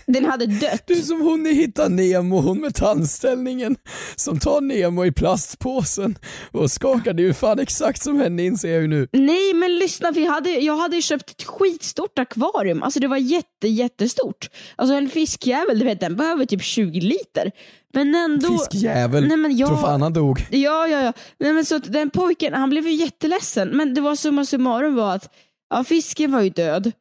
den 0.06 0.26
hade 0.26 0.46
dött. 0.46 0.84
du 0.88 0.96
som 0.96 1.22
hon 1.22 1.48
i 1.48 1.54
Hitta 1.54 1.88
Nemo, 1.88 2.42
hon 2.42 2.62
med 2.62 2.76
tandställningen 2.76 3.76
som 4.16 4.40
tar 4.40 4.62
Nemo 4.62 5.06
i 5.06 5.12
plastpåsen 5.12 6.18
och 6.52 6.64
är 6.64 7.20
ju 7.20 7.34
fan 7.34 7.60
exakt 7.60 8.04
som 8.04 8.20
henne 8.20 8.44
inser 8.44 8.70
jag 8.70 8.82
ju 8.82 8.88
nu. 8.88 9.08
Nej 9.12 9.54
men 9.54 9.76
lyssna, 9.76 10.12
vi 10.12 10.26
hade, 10.26 10.50
jag 10.50 10.78
hade 10.78 10.96
ju 10.96 11.02
köpt 11.02 11.30
ett 11.30 11.44
skitstort 11.44 12.20
akvarium. 12.20 12.84
Alltså 12.84 13.00
det 13.00 13.08
var 13.08 13.18
jätte, 13.18 13.68
jättestort. 13.68 14.50
Alltså 14.76 14.96
en 14.96 15.10
fiskjävel, 15.10 15.80
du 15.80 15.86
vet 15.86 16.00
den 16.00 16.16
behöver 16.16 16.46
typ 16.46 16.64
20 16.64 17.00
liter. 17.02 17.52
Men 17.94 18.16
ändå... 18.16 18.58
Fiskjävel, 18.58 19.28
Nej, 19.28 19.38
men 19.38 19.58
jag- 19.58 19.70
tror 19.70 19.82
fan 19.82 20.02
han 20.02 20.14
dog. 20.14 20.40
Ja, 20.52 20.88
ja, 20.88 21.02
ja. 21.02 21.14
Nej, 21.40 21.54
men 21.54 21.66
så 21.66 21.78
den 21.78 22.10
pojken, 22.10 22.54
han 22.54 22.70
blev 22.70 22.88
ju 22.88 22.94
jätteledsen. 22.94 23.70
Men 23.70 23.94
det 23.94 24.02
var 24.02 24.16
summa 24.16 24.46
summarum 24.46 24.96
var 24.96 25.16
att 25.16 25.34
ja, 25.70 25.84
fisken 25.84 26.32
var 26.32 26.42
ju 26.42 26.50
död. 26.50 26.92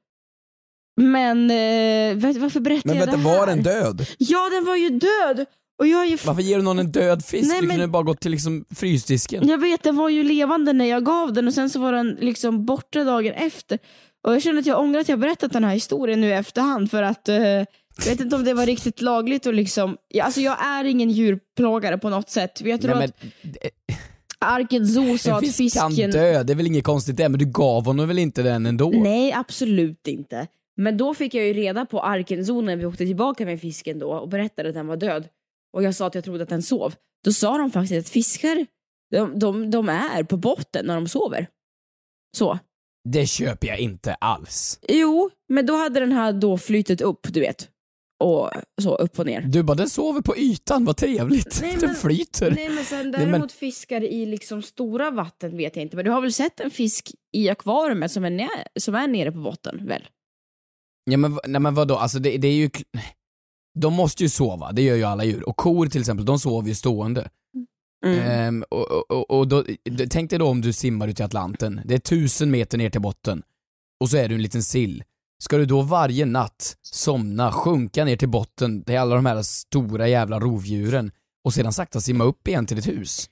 Men 0.96 1.50
eh, 1.50 2.40
varför 2.40 2.60
berättar 2.60 2.88
Men 2.88 2.96
jag 2.96 3.06
vänta, 3.06 3.22
det 3.22 3.28
här? 3.28 3.38
var 3.38 3.46
den 3.46 3.62
död? 3.62 4.06
Ja, 4.18 4.50
den 4.52 4.64
var 4.64 4.76
ju 4.76 4.88
död! 4.88 5.46
Och 5.78 5.86
jag 5.86 6.02
är 6.04 6.06
ju... 6.10 6.18
Varför 6.24 6.42
ger 6.42 6.56
du 6.56 6.62
någon 6.62 6.78
en 6.78 6.92
död 6.92 7.24
fisk? 7.24 7.48
Nej, 7.48 7.60
du 7.60 7.66
men- 7.66 7.76
kunde 7.76 7.88
bara 7.88 8.02
gått 8.02 8.20
till 8.20 8.30
liksom 8.30 8.64
frysdisken. 8.74 9.48
Jag 9.48 9.58
vet, 9.58 9.82
den 9.82 9.96
var 9.96 10.08
ju 10.08 10.22
levande 10.22 10.72
när 10.72 10.84
jag 10.84 11.04
gav 11.04 11.32
den 11.32 11.46
och 11.48 11.54
sen 11.54 11.70
så 11.70 11.80
var 11.80 11.92
den 11.92 12.16
liksom 12.20 12.64
borta 12.66 13.04
dagen 13.04 13.32
efter. 13.32 13.78
Och 14.26 14.34
jag 14.34 14.42
känner 14.42 14.58
att 14.60 14.66
jag 14.66 14.80
ångrar 14.80 15.00
att 15.00 15.08
jag 15.08 15.18
berättat 15.18 15.52
den 15.52 15.64
här 15.64 15.74
historien 15.74 16.20
nu 16.20 16.26
i 16.28 16.32
efterhand 16.32 16.90
för 16.90 17.02
att 17.02 17.28
eh, 17.28 17.36
jag 17.36 17.64
vet 18.06 18.20
inte 18.20 18.36
om 18.36 18.44
det 18.44 18.54
var 18.54 18.66
riktigt 18.66 19.00
lagligt 19.02 19.46
och 19.46 19.54
liksom, 19.54 19.96
ja, 20.08 20.24
alltså 20.24 20.40
jag 20.40 20.64
är 20.66 20.84
ingen 20.84 21.10
djurplågare 21.10 21.98
på 21.98 22.08
något 22.10 22.30
sätt. 22.30 22.60
Jag 22.64 22.80
tror 22.80 22.94
Nej, 22.94 23.04
att 23.04 23.22
men, 23.42 23.52
Arken 24.38 24.86
Zoo 24.86 25.18
sa 25.18 25.30
en 25.30 25.36
att 25.36 25.56
fisk 25.56 25.76
kan 25.76 25.90
fisken... 25.90 26.10
dö, 26.10 26.42
det 26.42 26.52
är 26.52 26.54
väl 26.54 26.66
inget 26.66 26.84
konstigt 26.84 27.16
det, 27.16 27.28
men 27.28 27.38
du 27.38 27.44
gav 27.46 27.84
honom 27.84 28.08
väl 28.08 28.18
inte 28.18 28.42
den 28.42 28.66
ändå? 28.66 28.90
Nej, 28.90 29.32
absolut 29.32 30.06
inte. 30.08 30.46
Men 30.76 30.96
då 30.96 31.14
fick 31.14 31.34
jag 31.34 31.46
ju 31.46 31.52
reda 31.52 31.86
på 31.86 32.00
Arken 32.02 32.46
Zoo 32.46 32.60
när 32.60 32.76
vi 32.76 32.84
åkte 32.86 33.06
tillbaka 33.06 33.44
med 33.44 33.60
fisken 33.60 33.98
då 33.98 34.12
och 34.12 34.28
berättade 34.28 34.68
att 34.68 34.74
den 34.74 34.86
var 34.86 34.96
död. 34.96 35.28
Och 35.72 35.82
jag 35.82 35.94
sa 35.94 36.06
att 36.06 36.14
jag 36.14 36.24
trodde 36.24 36.42
att 36.42 36.48
den 36.48 36.62
sov. 36.62 36.94
Då 37.24 37.32
sa 37.32 37.58
de 37.58 37.70
faktiskt 37.70 38.06
att 38.06 38.12
fiskar, 38.12 38.66
de, 39.10 39.38
de, 39.38 39.70
de 39.70 39.88
är 39.88 40.22
på 40.22 40.36
botten 40.36 40.86
när 40.86 40.94
de 40.94 41.08
sover. 41.08 41.46
Så. 42.36 42.58
Det 43.08 43.26
köper 43.26 43.68
jag 43.68 43.78
inte 43.78 44.14
alls. 44.14 44.80
Jo, 44.88 45.30
men 45.48 45.66
då 45.66 45.76
hade 45.76 46.00
den 46.00 46.12
här 46.12 46.32
då 46.32 46.58
flyttat 46.58 47.00
upp, 47.00 47.26
du 47.30 47.40
vet. 47.40 47.68
Och 48.24 48.50
så 48.82 48.94
upp 48.96 49.18
och 49.18 49.26
ner. 49.26 49.40
Du 49.40 49.62
bara, 49.62 49.74
den 49.74 49.88
sover 49.88 50.20
på 50.20 50.36
ytan, 50.36 50.84
vad 50.84 50.96
trevligt. 50.96 51.58
Nej, 51.62 51.76
den 51.80 51.86
men- 51.88 51.94
flyter. 51.96 52.50
Nej 52.50 52.68
men 52.68 52.84
sen 52.84 53.10
Nej, 53.10 53.20
men- 53.20 53.30
däremot 53.30 53.52
fiskar 53.52 54.04
i 54.04 54.26
liksom 54.26 54.62
stora 54.62 55.10
vatten 55.10 55.56
vet 55.56 55.76
jag 55.76 55.82
inte. 55.82 55.96
Men 55.96 56.04
du 56.04 56.10
har 56.10 56.20
väl 56.20 56.32
sett 56.32 56.60
en 56.60 56.70
fisk 56.70 57.10
i 57.32 57.48
akvariet 57.48 58.10
som 58.12 58.24
är, 58.24 58.48
som 58.80 58.94
är 58.94 59.08
nere 59.08 59.32
på 59.32 59.38
botten 59.38 59.86
väl? 59.86 60.08
Ja 61.04 61.16
men, 61.16 61.38
nej, 61.46 61.60
men 61.60 61.74
vadå, 61.74 61.96
alltså 61.96 62.18
det, 62.18 62.36
det 62.38 62.48
är 62.48 62.54
ju... 62.54 62.70
de 63.78 63.92
måste 63.94 64.22
ju 64.22 64.28
sova, 64.28 64.72
det 64.72 64.82
gör 64.82 64.96
ju 64.96 65.04
alla 65.04 65.24
djur. 65.24 65.48
Och 65.48 65.56
kor 65.56 65.86
till 65.86 66.00
exempel, 66.00 66.26
de 66.26 66.38
sover 66.38 66.68
ju 66.68 66.74
stående. 66.74 67.30
Ehm, 68.20 68.64
och, 68.70 69.10
och- 69.12 69.30
och, 69.30 69.48
då, 69.48 69.64
tänk 70.10 70.30
dig 70.30 70.38
då 70.38 70.46
om 70.48 70.60
du 70.60 70.72
simmar 70.72 71.08
ut 71.08 71.20
i 71.20 71.22
Atlanten, 71.22 71.80
det 71.84 71.94
är 71.94 71.98
tusen 71.98 72.50
meter 72.50 72.78
ner 72.78 72.90
till 72.90 73.00
botten 73.00 73.42
och 74.00 74.08
så 74.10 74.16
är 74.16 74.28
du 74.28 74.34
en 74.34 74.42
liten 74.42 74.62
sill. 74.62 75.04
Ska 75.42 75.56
du 75.56 75.64
då 75.66 75.82
varje 75.82 76.24
natt 76.26 76.76
somna, 76.82 77.52
sjunka 77.52 78.04
ner 78.04 78.16
till 78.16 78.28
botten, 78.28 78.82
det 78.86 78.94
är 78.94 79.00
alla 79.00 79.14
de 79.16 79.26
här 79.26 79.42
stora 79.42 80.08
jävla 80.08 80.40
rovdjuren 80.40 81.10
och 81.44 81.54
sedan 81.54 81.72
sakta 81.72 82.00
simma 82.00 82.24
upp 82.24 82.48
igen 82.48 82.66
till 82.66 82.76
ditt 82.76 82.88
hus? 82.88 83.30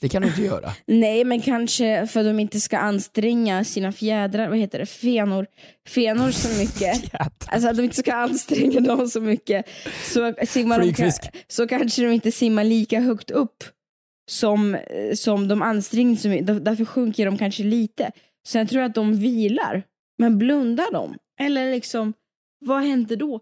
Det 0.00 0.08
kan 0.08 0.22
du 0.22 0.28
inte 0.28 0.42
göra. 0.42 0.72
Nej, 0.86 1.24
men 1.24 1.40
kanske 1.40 2.06
för 2.06 2.20
att 2.20 2.26
de 2.26 2.40
inte 2.40 2.60
ska 2.60 2.78
anstränga 2.78 3.64
sina 3.64 3.92
fjädrar, 3.92 4.48
vad 4.48 4.58
heter 4.58 4.78
det, 4.78 4.86
fenor, 4.86 5.46
fenor 5.88 6.30
så 6.30 6.58
mycket. 6.58 7.12
Alltså 7.52 7.68
att 7.68 7.76
de 7.76 7.82
inte 7.82 7.96
ska 7.96 8.14
anstränga 8.14 8.80
dem 8.80 9.08
så 9.08 9.20
mycket. 9.20 9.66
Så, 10.04 10.34
simmar 10.46 10.78
de, 10.78 10.84
Flygfisk. 10.84 11.22
så 11.48 11.66
kanske 11.68 12.02
de 12.02 12.12
inte 12.12 12.32
simmar 12.32 12.64
lika 12.64 13.00
högt 13.00 13.30
upp 13.30 13.64
som, 14.30 14.78
som 15.14 15.48
de 15.48 15.62
anstränger 15.62 16.16
så 16.16 16.28
mycket. 16.28 16.46
Där- 16.46 16.60
Därför 16.60 16.84
sjunker 16.84 17.26
de 17.26 17.38
kanske 17.38 17.62
lite. 17.62 18.10
Sen 18.48 18.66
tror 18.66 18.82
jag 18.82 18.88
att 18.88 18.94
de 18.94 19.16
vilar. 19.16 19.82
Men 20.18 20.38
blundar 20.38 20.92
de? 20.92 21.14
Eller 21.40 21.70
liksom, 21.70 22.12
vad 22.64 22.82
händer 22.82 23.16
då? 23.16 23.40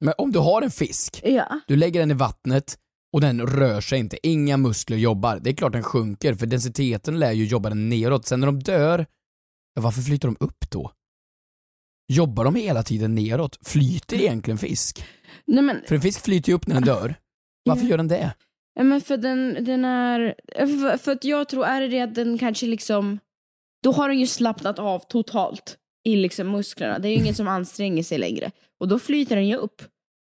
Men 0.00 0.14
om 0.18 0.32
du 0.32 0.38
har 0.38 0.62
en 0.62 0.70
fisk, 0.70 1.20
Ja. 1.24 1.60
du 1.66 1.76
lägger 1.76 2.00
den 2.00 2.10
i 2.10 2.14
vattnet 2.14 2.78
och 3.12 3.20
den 3.20 3.46
rör 3.46 3.80
sig 3.80 3.98
inte, 3.98 4.26
inga 4.28 4.56
muskler 4.56 4.96
jobbar. 4.96 5.38
Det 5.42 5.50
är 5.50 5.54
klart 5.54 5.72
den 5.72 5.82
sjunker 5.82 6.34
för 6.34 6.46
densiteten 6.46 7.18
lär 7.18 7.32
ju 7.32 7.44
jobba 7.44 7.68
den 7.68 7.88
neråt. 7.88 8.26
Sen 8.26 8.40
när 8.40 8.46
de 8.46 8.58
dör, 8.62 9.06
ja, 9.74 9.82
varför 9.82 10.02
flyter 10.02 10.28
de 10.28 10.36
upp 10.40 10.70
då? 10.70 10.92
Jobbar 12.12 12.44
de 12.44 12.54
hela 12.54 12.82
tiden 12.82 13.14
neråt? 13.14 13.58
Flyter 13.66 14.16
egentligen 14.16 14.58
fisk? 14.58 15.04
Nej, 15.46 15.62
men, 15.64 15.80
För 15.88 15.94
en 15.94 16.00
fisk 16.00 16.24
flyter 16.24 16.48
ju 16.48 16.54
upp 16.56 16.66
när 16.66 16.74
den 16.74 16.84
dör. 16.84 17.14
Varför 17.64 17.82
Ja. 17.84 17.90
gör 17.90 17.96
den 17.96 18.08
det? 18.08 18.34
Ja, 18.74 18.82
men 18.84 19.00
för 19.00 19.16
den, 19.16 19.64
den 19.64 19.84
är... 19.84 20.34
För, 20.56 20.96
för 20.98 21.12
att 21.12 21.24
jag 21.24 21.48
tror 21.48 21.64
är 21.66 21.88
det 21.88 22.00
att 22.00 22.14
den 22.14 22.38
kanske 22.38 22.66
liksom... 22.66 23.18
Då 23.82 23.92
har 23.92 24.08
den 24.08 24.18
ju 24.20 24.26
slappnat 24.26 24.78
av 24.78 24.98
totalt 25.08 25.76
i 26.04 26.16
liksom 26.16 26.50
musklerna. 26.50 26.98
Det 26.98 27.08
är 27.08 27.10
ju 27.10 27.16
ingen 27.16 27.34
som 27.34 27.48
anstränger 27.48 28.02
sig 28.02 28.18
längre. 28.18 28.50
Och 28.80 28.88
då 28.88 28.98
flyter 28.98 29.36
den 29.36 29.48
ju 29.48 29.56
upp. 29.56 29.82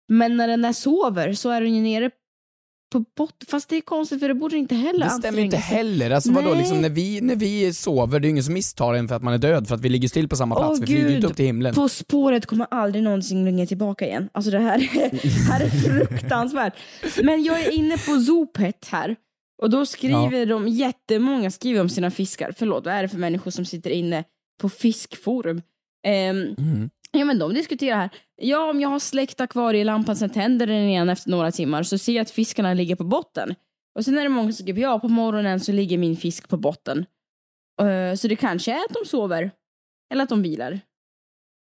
Men 0.07 0.37
när 0.37 0.47
den 0.47 0.61
där 0.61 0.73
sover 0.73 1.33
så 1.33 1.49
är 1.49 1.61
den 1.61 1.75
ju 1.75 1.81
nere 1.81 2.11
på 2.91 3.05
botten. 3.17 3.47
Fast 3.49 3.69
det 3.69 3.75
är 3.75 3.81
konstigt 3.81 4.19
för 4.19 4.27
det 4.27 4.33
borde 4.33 4.57
inte 4.57 4.75
heller 4.75 5.05
Det 5.05 5.11
stämmer 5.11 5.39
ju 5.39 5.45
inte 5.45 5.57
heller. 5.57 6.11
Alltså 6.11 6.31
vadå, 6.31 6.53
liksom 6.53 6.81
när 6.81 6.89
vi, 6.89 7.21
när 7.21 7.35
vi 7.35 7.73
sover, 7.73 8.19
det 8.19 8.27
är 8.27 8.29
ingen 8.29 8.43
som 8.43 8.53
misstar 8.53 8.93
en 8.93 9.07
för 9.07 9.15
att 9.15 9.23
man 9.23 9.33
är 9.33 9.37
död 9.37 9.67
för 9.67 9.75
att 9.75 9.81
vi 9.81 9.89
ligger 9.89 10.07
still 10.07 10.27
på 10.29 10.35
samma 10.35 10.55
plats. 10.55 10.79
Åh, 10.79 10.79
vi 10.79 10.85
flyger 10.93 11.09
ju 11.09 11.15
inte 11.15 11.27
upp 11.27 11.35
till 11.35 11.45
himlen. 11.45 11.73
På 11.75 11.89
spåret 11.89 12.45
kommer 12.45 12.67
aldrig 12.71 13.03
någonsin 13.03 13.43
bringa 13.43 13.65
tillbaka 13.65 14.05
igen. 14.05 14.29
Alltså 14.33 14.51
det 14.51 14.59
här, 14.59 14.79
här 15.49 15.61
är 15.61 15.69
fruktansvärt. 16.09 16.73
Men 17.23 17.43
jag 17.43 17.61
är 17.61 17.71
inne 17.71 17.97
på 17.97 18.19
Zoopet 18.19 18.87
här. 18.91 19.15
Och 19.61 19.69
då 19.69 19.85
skriver 19.85 20.45
de, 20.45 20.67
jättemånga 20.67 21.51
skriver 21.51 21.81
om 21.81 21.89
sina 21.89 22.11
fiskar. 22.11 22.53
Förlåt, 22.57 22.85
vad 22.85 22.93
är 22.93 23.01
det 23.01 23.09
för 23.09 23.17
människor 23.17 23.51
som 23.51 23.65
sitter 23.65 23.89
inne 23.89 24.23
på 24.61 24.69
fiskforum? 24.69 25.61
Ehm, 26.07 26.55
Mm. 26.57 26.89
Ja 27.15 27.25
men 27.25 27.39
de 27.39 27.53
diskuterar 27.53 27.97
här. 27.97 28.09
Ja 28.35 28.69
om 28.69 28.79
jag 28.81 28.89
har 28.89 28.99
släckt 28.99 29.41
akvarielampan 29.41 30.15
sen 30.15 30.29
tänder 30.29 30.67
den 30.67 30.87
igen 30.87 31.09
efter 31.09 31.29
några 31.29 31.51
timmar 31.51 31.83
så 31.83 31.97
ser 31.97 32.13
jag 32.13 32.21
att 32.21 32.31
fiskarna 32.31 32.73
ligger 32.73 32.95
på 32.95 33.03
botten. 33.03 33.55
Och 33.95 34.05
sen 34.05 34.17
är 34.17 34.23
det 34.23 34.29
många 34.29 34.51
som 34.51 34.63
skriver 34.63 34.81
ja 34.81 34.99
på 34.99 35.07
morgonen 35.07 35.59
så 35.59 35.71
ligger 35.71 35.97
min 35.97 36.17
fisk 36.17 36.49
på 36.49 36.57
botten. 36.57 37.05
Uh, 37.81 38.15
så 38.15 38.27
det 38.27 38.35
kanske 38.35 38.71
är 38.71 38.85
att 38.85 38.93
de 39.01 39.09
sover. 39.09 39.51
Eller 40.11 40.23
att 40.23 40.29
de 40.29 40.41
vilar. 40.41 40.79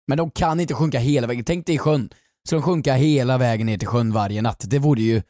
Men 0.06 0.18
de 0.18 0.30
kan 0.30 0.60
inte 0.60 0.74
sjunka 0.74 0.98
hela 0.98 1.26
vägen. 1.26 1.44
Tänk 1.44 1.66
dig 1.66 1.74
i 1.74 1.78
sjön. 1.78 2.10
Ska 2.46 2.56
de 2.56 2.62
sjunka 2.62 2.94
hela 2.94 3.38
vägen 3.38 3.66
ner 3.66 3.78
till 3.78 3.88
sjön 3.88 4.12
varje 4.12 4.42
natt? 4.42 4.64
Det 4.70 4.78
vore 4.78 5.02
ju 5.02 5.22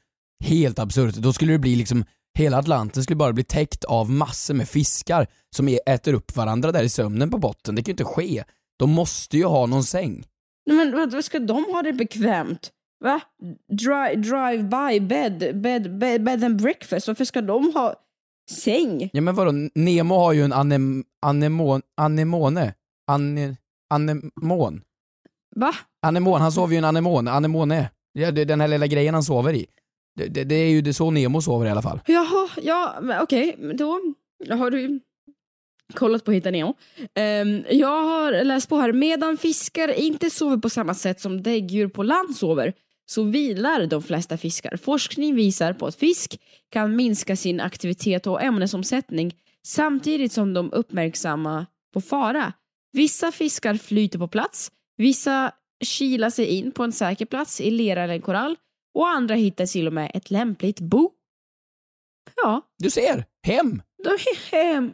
helt 0.45 0.79
absurt. 0.79 1.15
Då 1.15 1.33
skulle 1.33 1.53
det 1.53 1.59
bli 1.59 1.77
liksom, 1.77 2.05
hela 2.39 2.59
Atlanten 2.59 3.03
skulle 3.03 3.17
bara 3.17 3.33
bli 3.33 3.45
täckt 3.45 3.85
av 3.85 4.11
massor 4.11 4.55
med 4.55 4.69
fiskar 4.69 5.27
som 5.57 5.79
äter 5.87 6.15
upp 6.15 6.37
varandra 6.37 6.73
där 6.73 6.83
i 6.83 6.89
sömnen 6.89 7.31
på 7.31 7.39
botten. 7.39 7.75
Det 7.75 7.83
kan 7.83 7.87
ju 7.87 7.93
inte 7.93 8.05
ske. 8.05 8.45
De 8.79 8.91
måste 8.91 9.37
ju 9.37 9.45
ha 9.45 9.67
någon 9.67 9.85
säng. 9.85 10.25
Nej, 10.67 10.77
men 10.77 11.11
vad, 11.11 11.25
ska 11.25 11.39
de 11.39 11.65
ha 11.65 11.83
det 11.83 11.93
bekvämt? 11.93 12.71
Va? 13.05 13.21
Drive, 13.69 14.15
drive 14.15 14.63
by 14.63 15.01
bed, 15.01 15.61
bed, 15.61 15.99
bed, 15.99 16.25
bed 16.25 16.45
and 16.45 16.63
breakfast. 16.63 17.09
Varför 17.09 17.25
ska 17.25 17.43
de 17.43 17.75
ha 17.75 17.95
säng? 18.51 19.11
Ja 19.13 19.21
men 19.21 19.35
vadå, 19.35 19.53
Nemo 19.75 20.15
har 20.15 20.33
ju 20.33 20.43
en 20.43 20.53
anem, 20.53 21.05
anemon, 21.27 21.83
anemone. 21.97 22.75
Ane, 23.11 23.57
anemon. 23.91 24.83
Va? 25.57 25.75
Anemon, 26.07 26.41
han 26.41 26.53
sover 26.53 26.69
ju 26.69 26.75
i 26.75 26.79
en 26.79 26.85
anemon, 26.85 27.29
anemone. 27.29 27.91
Ja, 28.13 28.31
det 28.31 28.41
är 28.41 28.45
den 28.45 28.61
här 28.61 28.69
lilla 28.69 28.87
grejen 28.87 29.15
han 29.15 29.23
sover 29.23 29.53
i. 29.53 29.67
Det, 30.17 30.27
det, 30.27 30.45
det 30.45 30.55
är 30.55 30.71
ju 30.71 30.83
det 30.83 30.95
så 30.95 31.11
Nemo 31.11 31.41
sover 31.41 31.67
i 31.67 31.71
alla 31.71 31.83
fall. 31.83 32.01
Jaha, 32.07 32.49
ja, 32.63 32.95
okej, 33.23 33.57
men 33.59 33.77
då 33.77 34.01
har 34.51 34.71
du 34.71 35.01
kollat 35.93 36.25
på 36.25 36.33
Hitta 36.33 36.51
Nemo. 36.51 36.75
Ehm, 37.15 37.65
jag 37.71 38.03
har 38.03 38.45
läst 38.45 38.69
på 38.69 38.77
här, 38.77 38.93
medan 38.93 39.37
fiskar 39.37 39.89
inte 39.89 40.31
sover 40.31 40.57
på 40.57 40.71
samma 40.71 40.95
sätt 40.95 41.21
som 41.21 41.43
däggdjur 41.43 41.89
på 41.89 42.03
land 42.03 42.37
sover, 42.37 42.73
så 43.07 43.23
vilar 43.23 43.87
de 43.87 44.03
flesta 44.03 44.37
fiskar. 44.37 44.77
Forskning 44.77 45.35
visar 45.35 45.73
på 45.73 45.87
att 45.87 45.97
fisk 45.97 46.41
kan 46.71 46.97
minska 46.97 47.37
sin 47.37 47.61
aktivitet 47.61 48.27
och 48.27 48.43
ämnesomsättning 48.43 49.35
samtidigt 49.67 50.33
som 50.33 50.55
de 50.55 50.73
uppmärksamma 50.73 51.67
på 51.95 52.01
fara. 52.01 52.53
Vissa 52.93 53.33
fiskar 53.33 53.75
flyter 53.75 54.19
på 54.19 54.29
plats, 54.29 54.71
vissa 54.97 55.53
kilar 55.85 56.31
sig 56.31 56.47
in 56.47 56.73
på 56.73 56.83
en 56.85 56.93
säker 56.93 57.27
plats 57.27 57.61
i 57.61 57.71
lera 57.71 58.03
eller 58.03 58.19
korall 58.19 58.57
och 58.95 59.09
andra 59.09 59.35
hittar 59.35 59.67
till 59.67 59.87
och 59.87 59.93
med 59.93 60.11
ett 60.15 60.31
lämpligt 60.31 60.81
bo. 60.81 61.11
Ja, 62.37 62.61
Du 62.79 62.91
ser, 62.91 63.25
hem! 63.47 63.83
de 64.05 64.11
är 64.11 64.51
hem. 64.51 64.93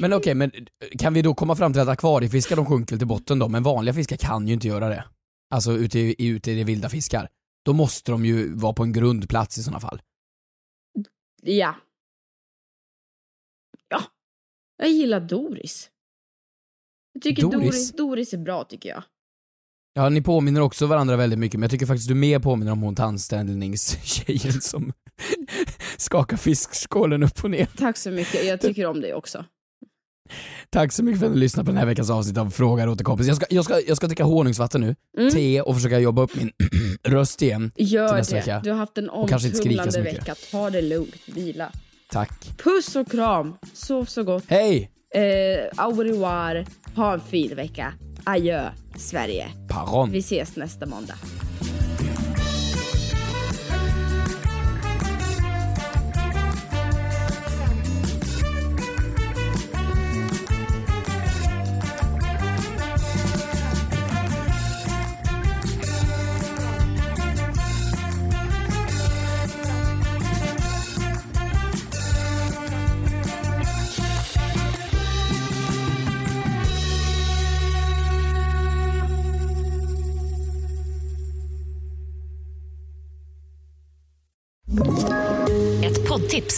Men 0.00 0.12
okej, 0.12 0.34
men 0.34 0.50
kan 0.98 1.14
vi 1.14 1.22
då 1.22 1.34
komma 1.34 1.56
fram 1.56 1.72
till 1.72 1.82
att 1.82 1.88
akvariefiskar 1.88 2.56
de 2.56 2.66
sjunker 2.66 2.96
till 2.96 3.06
botten 3.06 3.38
då, 3.38 3.48
men 3.48 3.62
vanliga 3.62 3.94
fiskar 3.94 4.16
kan 4.16 4.48
ju 4.48 4.54
inte 4.54 4.68
göra 4.68 4.88
det. 4.88 5.04
Alltså 5.54 5.72
ute 5.72 5.98
i, 5.98 6.14
ute 6.18 6.50
i 6.50 6.54
det 6.54 6.64
vilda 6.64 6.88
fiskar. 6.88 7.28
Då 7.64 7.72
måste 7.72 8.12
de 8.12 8.24
ju 8.24 8.54
vara 8.54 8.72
på 8.72 8.82
en 8.82 8.92
grundplats 8.92 9.58
i 9.58 9.62
sådana 9.62 9.80
fall. 9.80 10.02
Ja. 11.42 11.74
Ja. 13.88 14.02
Jag 14.76 14.90
gillar 14.90 15.20
Doris. 15.20 15.90
Jag 17.12 17.22
tycker 17.22 17.42
Doris? 17.42 17.60
Doris, 17.60 17.92
Doris, 17.92 18.32
är 18.34 18.38
bra 18.38 18.64
tycker 18.64 18.88
jag. 18.88 19.02
Ja, 19.92 20.08
ni 20.08 20.22
påminner 20.22 20.60
också 20.60 20.86
varandra 20.86 21.16
väldigt 21.16 21.38
mycket, 21.38 21.60
men 21.60 21.62
jag 21.62 21.70
tycker 21.70 21.86
faktiskt 21.86 22.08
du 22.08 22.14
mer 22.14 22.38
påminner 22.38 22.72
om 22.72 22.82
hon 22.82 22.94
tandställningstjejen 22.94 24.60
som 24.60 24.92
skakar 25.96 26.36
fiskskålen 26.36 27.22
upp 27.22 27.44
och 27.44 27.50
ner. 27.50 27.68
Tack 27.76 27.96
så 27.96 28.10
mycket, 28.10 28.46
jag 28.46 28.60
tycker 28.60 28.86
om 28.86 29.00
dig 29.00 29.14
också. 29.14 29.44
Tack 30.70 30.92
så 30.92 31.02
mycket 31.04 31.20
för 31.20 31.26
att 31.26 31.32
ni 31.32 31.38
lyssnade 31.38 31.64
på 31.66 31.70
den 31.70 31.78
här 31.78 31.86
veckans 31.86 32.10
avsnitt 32.10 32.38
av 32.38 32.50
Frågar 32.50 32.86
åt 32.88 33.02
kompis. 33.04 33.26
Jag 33.26 33.36
ska, 33.36 33.46
jag 33.50 33.64
ska, 33.64 33.80
jag 33.80 33.96
ska 33.96 34.06
dricka 34.06 34.24
honungsvatten 34.24 34.80
nu, 34.80 34.94
Mm. 35.18 35.30
te 35.32 35.60
och 35.60 35.74
försöka 35.74 35.98
jobba 35.98 36.22
upp 36.22 36.34
min 36.36 36.50
röst 37.04 37.42
igen. 37.42 37.70
till 37.76 37.92
Gör 37.92 38.16
nästa 38.16 38.34
det. 38.34 38.40
vecka. 38.40 38.60
Du 38.64 38.70
har 38.70 38.78
haft 38.78 38.98
en 38.98 39.10
omtumlande 39.10 40.00
vecka. 40.00 40.34
Ta 40.50 40.70
det 40.70 40.82
lugnt, 40.82 41.14
vila. 41.26 41.72
Tack. 42.10 42.30
Puss 42.64 42.96
och 42.96 43.10
kram, 43.10 43.54
sov 43.74 44.04
så 44.04 44.22
gott. 44.24 44.44
Hej! 44.46 44.90
Eh, 45.14 45.84
au 45.86 46.02
revoir, 46.02 46.66
ha 46.96 47.14
en 47.14 47.20
fin 47.20 47.56
vecka. 47.56 47.92
Adjö, 48.24 48.70
Sverige. 48.96 49.46
Paron. 49.68 50.10
Vi 50.10 50.18
ses 50.18 50.56
nästa 50.56 50.86
måndag. 50.86 51.14